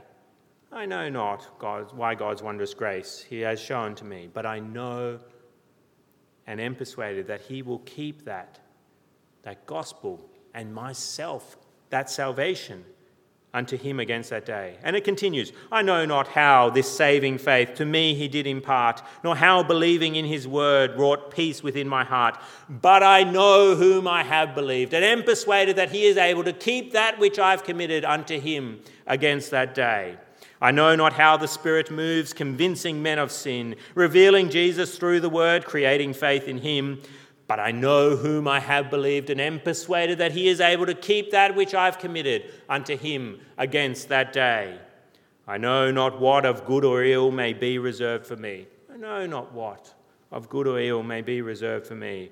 I 0.71 0.85
know 0.85 1.09
not 1.09 1.43
why 1.93 2.15
God's 2.15 2.41
wondrous 2.41 2.73
grace 2.73 3.25
he 3.27 3.41
has 3.41 3.59
shown 3.59 3.95
to 3.95 4.05
me, 4.05 4.29
but 4.31 4.45
I 4.45 4.59
know 4.59 5.19
and 6.45 6.61
am 6.61 6.75
persuaded 6.75 7.27
that 7.27 7.41
he 7.41 7.61
will 7.61 7.79
keep 7.79 8.23
that, 8.23 8.59
that 9.43 9.65
gospel 9.65 10.29
and 10.53 10.73
myself, 10.73 11.57
that 11.89 12.09
salvation 12.09 12.85
unto 13.57 13.75
him 13.75 13.99
against 13.99 14.29
that 14.29 14.45
day. 14.45 14.77
And 14.83 14.95
it 14.95 15.03
continues 15.03 15.51
I 15.71 15.81
know 15.81 16.05
not 16.05 16.27
how 16.27 16.69
this 16.69 16.89
saving 16.89 17.39
faith 17.39 17.73
to 17.75 17.85
me 17.85 18.13
he 18.13 18.27
did 18.27 18.45
impart, 18.45 19.01
nor 19.23 19.35
how 19.35 19.63
believing 19.63 20.15
in 20.15 20.25
his 20.25 20.47
word 20.47 20.97
wrought 20.97 21.31
peace 21.31 21.63
within 21.63 21.87
my 21.87 22.03
heart. 22.03 22.39
But 22.69 23.01
I 23.01 23.23
know 23.23 23.75
whom 23.75 24.07
I 24.07 24.23
have 24.23 24.53
believed, 24.53 24.93
and 24.93 25.03
am 25.03 25.23
persuaded 25.23 25.75
that 25.75 25.91
he 25.91 26.05
is 26.05 26.17
able 26.17 26.43
to 26.43 26.53
keep 26.53 26.93
that 26.93 27.17
which 27.17 27.39
I've 27.39 27.63
committed 27.63 28.05
unto 28.05 28.39
him 28.39 28.79
against 29.07 29.49
that 29.51 29.73
day. 29.73 30.17
I 30.61 30.71
know 30.71 30.95
not 30.95 31.13
how 31.13 31.37
the 31.37 31.47
Spirit 31.47 31.91
moves, 31.91 32.33
convincing 32.33 33.03
men 33.03 33.19
of 33.19 33.31
sin, 33.31 33.75
revealing 33.93 34.49
Jesus 34.49 34.97
through 34.97 35.19
the 35.19 35.29
word, 35.29 35.65
creating 35.65 36.13
faith 36.13 36.47
in 36.47 36.59
him. 36.59 37.01
But 37.47 37.59
I 37.61 37.71
know 37.71 38.17
whom 38.17 38.47
I 38.47 38.59
have 38.59 38.89
believed 38.89 39.29
and 39.29 39.39
am 39.39 39.61
persuaded 39.61 40.17
that 40.17 40.33
he 40.33 40.49
is 40.49 40.59
able 40.59 40.85
to 40.85 40.93
keep 40.93 41.31
that 41.31 41.55
which 41.55 41.73
I've 41.73 41.97
committed 41.97 42.51
unto 42.67 42.97
him 42.97 43.39
against 43.57 44.09
that 44.09 44.33
day. 44.33 44.79
I 45.47 45.57
know 45.57 45.89
not 45.89 46.19
what 46.19 46.45
of 46.45 46.65
good 46.65 46.83
or 46.83 47.03
ill 47.03 47.31
may 47.31 47.53
be 47.53 47.77
reserved 47.77 48.25
for 48.25 48.35
me. 48.35 48.67
I 48.93 48.97
know 48.97 49.25
not 49.25 49.53
what 49.53 49.93
of 50.29 50.49
good 50.49 50.67
or 50.67 50.77
ill 50.79 51.03
may 51.03 51.21
be 51.21 51.41
reserved 51.41 51.87
for 51.87 51.95
me, 51.95 52.31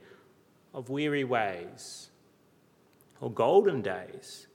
of 0.73 0.89
weary 0.89 1.23
ways 1.23 2.09
or 3.21 3.31
golden 3.31 3.81
days 3.81 4.47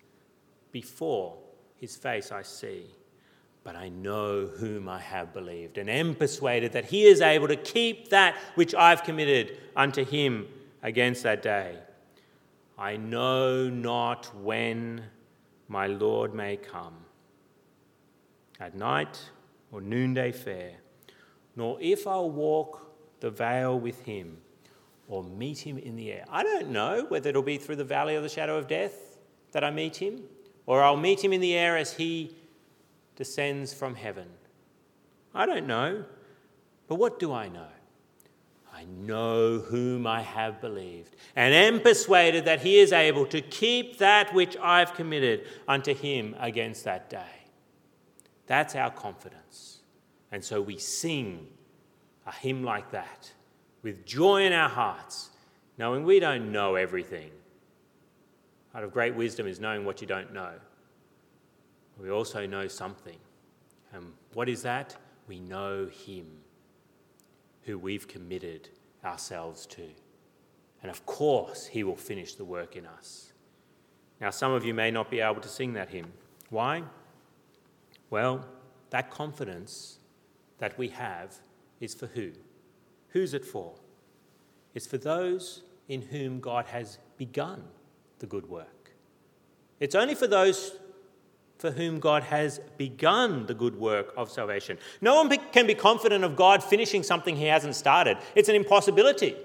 before 0.73 1.39
his 1.77 1.97
face 1.97 2.31
I 2.31 2.43
see. 2.43 2.85
But 3.63 3.77
I 3.77 3.91
know 3.91 4.47
whom 4.47 4.89
I 4.89 4.99
have 4.99 5.35
believed, 5.35 5.77
and 5.77 5.91
am 5.91 6.15
persuaded 6.15 6.73
that 6.73 6.87
he 6.87 7.05
is 7.05 7.21
able 7.21 7.49
to 7.49 7.57
keep 7.57 8.09
that 8.09 8.37
which 8.55 8.75
I've 8.75 9.05
committed 9.05 9.59
unto 9.77 10.05
him 10.05 10.49
against 10.83 11.23
that 11.25 11.43
day. 11.43 11.77
I 12.79 12.97
know 12.97 13.69
not 13.69 14.35
when 14.35 15.05
my 15.69 15.87
Lord 15.87 16.35
may 16.35 16.57
come, 16.57 16.95
at 18.59 18.75
night 18.75 19.31
or 19.71 19.83
noonday 19.83 20.33
fair, 20.33 20.73
nor 21.55 21.77
if 21.81 22.07
I'll 22.07 22.31
walk 22.31 22.91
the 23.21 23.31
vale 23.31 23.79
with 23.79 24.03
him 24.05 24.39
or 25.09 25.23
meet 25.23 25.59
him 25.59 25.77
in 25.77 25.97
the 25.97 26.13
air. 26.13 26.25
I 26.31 26.43
don't 26.43 26.71
know 26.71 27.05
whether 27.09 27.29
it'll 27.29 27.43
be 27.43 27.59
through 27.59 27.77
the 27.77 27.85
valley 27.85 28.15
of 28.15 28.23
the 28.23 28.29
shadow 28.29 28.57
of 28.57 28.67
death 28.67 29.19
that 29.53 29.63
I 29.63 29.71
meet 29.71 29.97
him, 29.97 30.23
or 30.65 30.83
I'll 30.83 30.97
meet 30.97 31.23
him 31.23 31.33
in 31.33 31.41
the 31.41 31.55
air 31.55 31.77
as 31.77 31.93
he 31.95 32.35
descends 33.21 33.75
from 33.75 33.95
heaven. 33.95 34.29
I 35.35 35.45
don't 35.45 35.67
know. 35.67 36.07
But 36.89 36.95
what 36.95 37.19
do 37.19 37.35
I 37.35 37.51
know? 37.51 37.69
I 38.73 38.85
know 38.85 39.59
whom 39.59 40.07
I 40.07 40.23
have 40.23 40.63
believed, 40.63 41.17
and 41.37 41.53
am 41.53 41.81
persuaded 41.81 42.47
that 42.47 42.63
he 42.63 42.79
is 42.79 42.93
able 42.95 43.27
to 43.27 43.43
keep 43.43 43.99
that 43.99 44.33
which 44.33 44.57
I've 44.57 44.95
committed 44.95 45.47
unto 45.69 45.95
him 45.95 46.35
against 46.41 46.85
that 46.85 47.11
day. 47.11 47.35
That's 48.47 48.75
our 48.75 48.91
confidence. 48.91 49.81
And 50.33 50.43
so 50.43 50.63
we 50.63 50.79
sing 50.79 51.47
a 52.27 52.33
hymn 52.33 52.65
like 52.65 52.91
that 52.93 53.31
with 53.83 54.07
joy 54.07 54.47
in 54.47 54.55
our 54.55 54.71
hearts, 54.71 55.29
knowing 55.77 56.05
we 56.05 56.21
don't 56.21 56.51
know 56.53 56.77
everything. 56.77 57.33
Part 58.73 58.83
of 58.83 58.95
great 58.95 59.15
wisdom 59.15 59.47
is 59.47 59.61
knowing 59.61 59.85
what 59.85 60.01
you 60.01 60.07
don't 60.07 60.33
know 60.33 60.53
we 62.01 62.11
also 62.11 62.47
know 62.47 62.69
something. 62.69 63.19
Um, 63.95 64.15
what 64.35 64.49
is 64.49 64.63
that? 64.63 64.97
We 65.29 65.41
know 65.41 65.89
Him, 66.07 66.27
who 67.63 67.79
we've 67.79 68.09
committed 68.09 68.69
ourselves 69.05 69.67
to. 69.67 69.83
And 70.83 70.91
of 70.91 71.05
course, 71.07 71.67
He 71.67 71.85
will 71.85 71.97
finish 71.97 72.35
the 72.35 72.45
work 72.45 72.77
in 72.77 72.87
us. 72.87 73.33
Now, 74.21 74.31
some 74.31 74.53
of 74.53 74.65
you 74.65 74.75
may 74.75 74.91
not 74.91 75.11
be 75.11 75.21
able 75.21 75.41
to 75.41 75.49
sing 75.49 75.73
that 75.75 75.91
hymn. 75.91 76.13
Why? 76.51 76.83
Well, 78.11 78.45
that 78.91 79.11
confidence 79.11 79.99
that 80.59 80.77
we 80.79 80.89
have 80.89 81.37
is 81.81 81.95
for 81.95 82.07
who? 82.07 82.33
Who's 83.09 83.35
it 83.35 83.45
for? 83.45 83.75
It's 84.75 84.87
for 84.87 84.99
those 84.99 85.63
in 85.89 86.03
whom 86.03 86.41
God 86.41 86.67
has 86.67 86.99
begun 87.17 87.63
the 88.19 88.27
good 88.27 88.49
work. 88.49 88.93
It's 89.81 89.95
only 89.95 90.15
for 90.15 90.27
those 90.27 90.79
for 91.61 91.71
whom 91.71 92.01
God 92.01 92.23
has 92.23 92.59
begun 92.79 93.45
the 93.45 93.53
good 93.53 93.79
work 93.79 94.15
of 94.17 94.31
salvation. 94.31 94.79
No 95.03 95.15
one 95.15 95.29
can 95.53 95.67
be 95.67 95.75
confident 95.75 96.25
of 96.25 96.35
God 96.35 96.65
finishing 96.65 97.03
something 97.03 97.37
he 97.37 97.45
hasn't 97.45 97.75
started. 97.75 98.17
It's 98.35 98.49
an 98.49 98.55
impossibility 98.55 99.37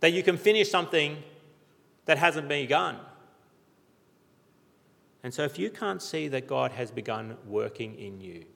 that 0.00 0.14
you 0.14 0.22
can 0.22 0.38
finish 0.38 0.70
something 0.70 1.22
that 2.06 2.16
hasn't 2.16 2.48
begun. 2.48 2.96
And 5.22 5.32
so, 5.32 5.44
if 5.44 5.58
you 5.58 5.68
can't 5.68 6.00
see 6.00 6.26
that 6.28 6.46
God 6.46 6.72
has 6.72 6.90
begun 6.90 7.36
working 7.46 7.94
in 7.96 8.20
you, 8.20 8.46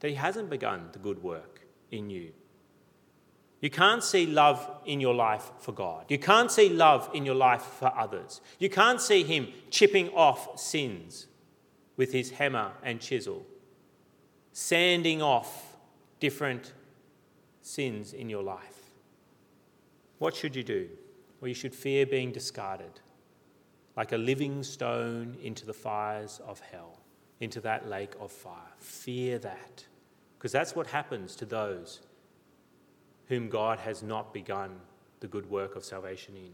that 0.00 0.08
He 0.08 0.14
hasn't 0.14 0.48
begun 0.48 0.88
the 0.92 0.98
good 0.98 1.22
work 1.22 1.60
in 1.90 2.08
you, 2.08 2.32
you 3.60 3.70
can't 3.70 4.04
see 4.04 4.26
love 4.26 4.68
in 4.84 5.00
your 5.00 5.14
life 5.14 5.50
for 5.58 5.72
God. 5.72 6.04
You 6.08 6.18
can't 6.18 6.50
see 6.50 6.68
love 6.68 7.08
in 7.14 7.24
your 7.24 7.34
life 7.34 7.62
for 7.62 7.92
others. 7.96 8.40
You 8.58 8.68
can't 8.68 9.00
see 9.00 9.22
Him 9.22 9.48
chipping 9.70 10.10
off 10.10 10.58
sins 10.58 11.26
with 11.96 12.12
His 12.12 12.32
hammer 12.32 12.72
and 12.82 13.00
chisel, 13.00 13.46
sanding 14.52 15.22
off 15.22 15.76
different 16.20 16.74
sins 17.62 18.12
in 18.12 18.28
your 18.28 18.42
life. 18.42 18.92
What 20.18 20.34
should 20.34 20.54
you 20.54 20.62
do? 20.62 20.88
Well, 21.40 21.48
you 21.48 21.54
should 21.54 21.74
fear 21.74 22.06
being 22.06 22.32
discarded 22.32 23.00
like 23.96 24.12
a 24.12 24.18
living 24.18 24.62
stone 24.62 25.36
into 25.42 25.64
the 25.64 25.72
fires 25.72 26.40
of 26.46 26.60
hell, 26.60 27.00
into 27.40 27.60
that 27.62 27.88
lake 27.88 28.12
of 28.20 28.30
fire. 28.30 28.74
Fear 28.78 29.38
that, 29.38 29.86
because 30.38 30.52
that's 30.52 30.76
what 30.76 30.86
happens 30.86 31.34
to 31.36 31.46
those 31.46 32.02
whom 33.28 33.48
God 33.48 33.78
has 33.80 34.02
not 34.02 34.32
begun 34.32 34.76
the 35.20 35.26
good 35.26 35.48
work 35.50 35.76
of 35.76 35.84
salvation 35.84 36.36
in. 36.36 36.52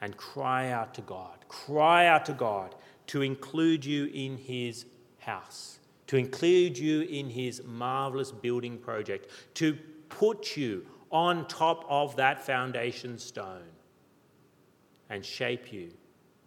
And 0.00 0.16
cry 0.16 0.70
out 0.70 0.94
to 0.94 1.02
God, 1.02 1.44
cry 1.48 2.06
out 2.06 2.24
to 2.26 2.32
God 2.32 2.74
to 3.08 3.22
include 3.22 3.84
you 3.84 4.06
in 4.06 4.38
His 4.38 4.86
house, 5.18 5.78
to 6.06 6.16
include 6.16 6.78
you 6.78 7.02
in 7.02 7.28
His 7.28 7.62
marvelous 7.64 8.32
building 8.32 8.78
project, 8.78 9.30
to 9.54 9.76
put 10.08 10.56
you 10.56 10.86
on 11.10 11.46
top 11.48 11.84
of 11.88 12.16
that 12.16 12.44
foundation 12.44 13.18
stone 13.18 13.68
and 15.10 15.24
shape 15.24 15.72
you 15.72 15.90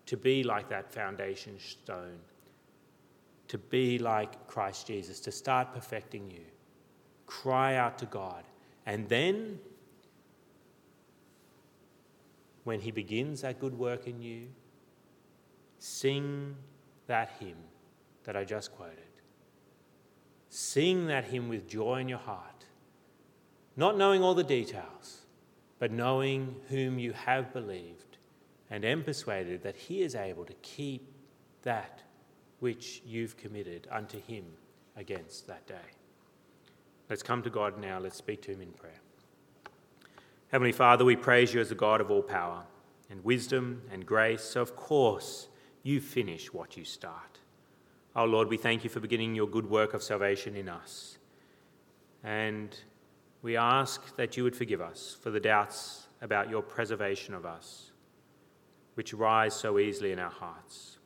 to 0.06 0.18
be 0.18 0.44
like 0.44 0.70
that 0.70 0.92
foundation 0.92 1.60
stone, 1.60 2.20
to 3.48 3.58
be 3.58 4.00
like 4.00 4.48
Christ 4.48 4.88
Jesus, 4.88 5.20
to 5.22 5.32
start 5.32 5.74
perfecting 5.74 6.30
you. 6.30 6.46
Cry 7.26 7.76
out 7.76 7.98
to 8.00 8.06
God. 8.06 8.44
And 8.86 9.08
then, 9.08 9.60
when 12.64 12.82
He 12.82 12.92
begins 12.92 13.42
that 13.42 13.60
good 13.60 13.78
work 13.78 14.08
in 14.08 14.22
you, 14.22 14.48
sing 15.80 16.56
that 17.08 17.32
hymn 17.40 17.58
that 18.24 18.36
I 18.36 18.44
just 18.44 18.72
quoted. 18.72 18.98
Sing 20.50 21.08
that 21.08 21.26
hymn 21.26 21.50
with 21.50 21.68
joy 21.68 22.00
in 22.00 22.08
your 22.08 22.20
heart, 22.20 22.66
not 23.76 23.98
knowing 23.98 24.24
all 24.24 24.36
the 24.36 24.44
details, 24.44 25.22
but 25.80 25.92
knowing 25.92 26.56
whom 26.70 27.00
you 27.00 27.12
have 27.12 27.52
believed 27.52 28.18
and 28.70 28.86
am 28.86 29.04
persuaded 29.04 29.64
that 29.64 29.76
he 29.76 30.02
is 30.02 30.16
able 30.16 30.46
to 30.46 30.54
keep 30.62 31.12
that 31.64 32.02
which 32.60 33.02
you've 33.06 33.36
committed 33.36 33.88
unto 33.92 34.22
him 34.22 34.46
against 34.96 35.48
that 35.48 35.68
day. 35.68 35.76
Let's 37.14 37.22
come 37.22 37.44
to 37.44 37.52
God 37.52 37.78
now. 37.78 38.00
Let's 38.00 38.18
speak 38.18 38.42
to 38.42 38.52
him 38.52 38.62
in 38.62 38.72
prayer. 38.72 39.00
Heavenly 40.48 40.72
Father, 40.72 41.06
we 41.06 41.16
praise 41.16 41.54
you 41.54 41.62
as 41.62 41.70
the 41.70 41.76
God 41.76 42.02
of 42.02 42.10
all 42.10 42.24
power 42.24 42.64
and 43.08 43.24
wisdom 43.24 43.84
and 43.92 44.04
grace. 44.04 44.42
So, 44.42 44.64
of 44.64 44.76
course, 44.76 45.48
you 45.84 46.02
finish 46.02 46.52
what 46.52 46.76
you 46.76 46.84
start. 46.84 47.38
Oh 48.16 48.26
Lord, 48.26 48.48
we 48.48 48.58
thank 48.58 48.84
you 48.84 48.90
for 48.90 49.00
beginning 49.00 49.36
your 49.36 49.48
good 49.48 49.70
work 49.70 49.94
of 49.94 50.02
salvation 50.02 50.56
in 50.56 50.68
us. 50.68 51.20
And 52.24 52.76
we 53.44 53.58
ask 53.58 54.16
that 54.16 54.36
you 54.36 54.44
would 54.44 54.56
forgive 54.56 54.82
us 54.82 55.16
for 55.22 55.30
the 55.30 55.40
doubts 55.40 56.08
about 56.20 56.50
your 56.50 56.64
preservation 56.64 57.36
of 57.36 57.46
us 57.46 57.92
which 58.96 59.14
rise 59.14 59.54
so 59.54 59.78
easily 59.78 60.14
in 60.14 60.18
our 60.18 60.32
hearts. 60.32 60.98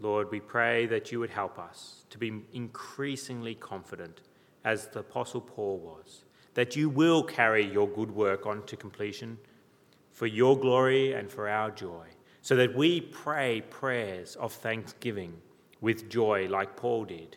Lord, 0.00 0.32
we 0.32 0.40
pray 0.40 0.86
that 0.86 1.12
you 1.12 1.20
would 1.20 1.30
help 1.30 1.60
us 1.60 2.06
to 2.10 2.18
be 2.18 2.42
increasingly 2.52 3.54
confident, 3.54 4.20
as 4.64 4.86
the 4.88 5.00
Apostle 5.00 5.40
Paul 5.40 5.78
was, 5.78 6.24
that 6.54 6.74
you 6.74 6.88
will 6.88 7.22
carry 7.22 7.64
your 7.64 7.88
good 7.88 8.10
work 8.10 8.46
on 8.46 8.64
to 8.66 8.76
completion 8.76 9.38
for 10.12 10.26
your 10.26 10.58
glory 10.58 11.12
and 11.12 11.30
for 11.30 11.48
our 11.48 11.70
joy, 11.70 12.06
so 12.40 12.56
that 12.56 12.74
we 12.74 13.00
pray 13.00 13.60
prayers 13.60 14.36
of 14.36 14.52
thanksgiving 14.52 15.34
with 15.80 16.08
joy, 16.08 16.46
like 16.48 16.76
Paul 16.76 17.04
did, 17.04 17.36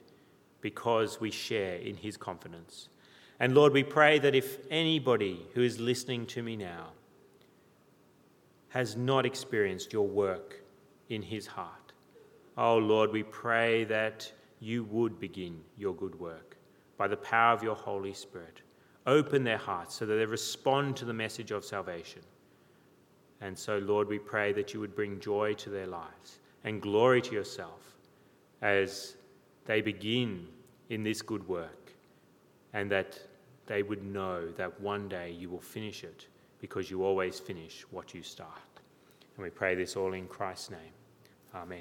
because 0.62 1.20
we 1.20 1.32
share 1.32 1.76
in 1.76 1.98
his 1.98 2.18
confidence. 2.18 2.90
And 3.40 3.54
Lord, 3.54 3.74
we 3.74 3.84
pray 3.84 4.20
that 4.20 4.36
if 4.36 4.60
anybody 4.72 5.46
who 5.54 5.62
is 5.62 5.80
listening 5.80 6.26
to 6.28 6.44
me 6.44 6.56
now 6.56 6.92
has 8.70 8.96
not 8.96 9.26
experienced 9.26 9.94
your 9.94 10.08
work 10.08 10.62
in 11.10 11.22
his 11.22 11.48
heart. 11.48 11.94
Oh 12.58 12.78
Lord, 12.78 13.12
we 13.12 13.24
pray 13.24 13.86
that 13.86 14.32
you 14.60 14.84
would 14.86 15.20
begin 15.20 15.62
your 15.78 15.96
good 15.96 16.20
work 16.20 16.57
by 16.98 17.08
the 17.08 17.18
power 17.18 17.54
of 17.54 17.64
your 17.64 17.76
Holy 17.76 18.14
Spirit. 18.14 18.62
Open 19.06 19.44
their 19.44 19.58
hearts 19.58 19.96
so 19.96 20.06
that 20.06 20.16
they 20.16 20.26
respond 20.26 20.96
to 20.98 21.06
the 21.06 21.14
message 21.14 21.52
of 21.52 21.64
salvation. 21.64 22.22
And 23.40 23.58
so, 23.58 23.78
Lord, 23.78 24.08
we 24.08 24.20
pray 24.20 24.52
that 24.54 24.74
you 24.74 24.80
would 24.80 24.96
bring 24.96 25.20
joy 25.20 25.54
to 25.56 25.70
their 25.70 25.88
lives 25.88 26.40
and 26.64 26.82
glory 26.82 27.22
to 27.22 27.34
yourself 27.34 27.96
as 28.62 29.16
they 29.66 29.82
begin 29.82 30.48
in 30.90 31.04
this 31.04 31.22
good 31.22 31.48
work, 31.48 31.92
and 32.74 32.90
that 32.90 33.20
they 33.68 33.84
would 33.84 34.04
know 34.04 34.50
that 34.52 34.80
one 34.82 35.08
day 35.08 35.32
you 35.32 35.50
will 35.50 35.62
finish 35.62 36.04
it 36.04 36.28
because 36.60 36.90
you 36.90 37.04
always 37.04 37.40
finish 37.40 37.86
what 37.92 38.14
you 38.14 38.24
start. 38.24 38.50
And 39.36 39.44
we 39.44 39.50
pray 39.50 39.76
this 39.76 39.96
all 39.96 40.14
in 40.14 40.28
Christ's 40.28 40.72
name. 40.72 40.94
Amen. 41.54 41.76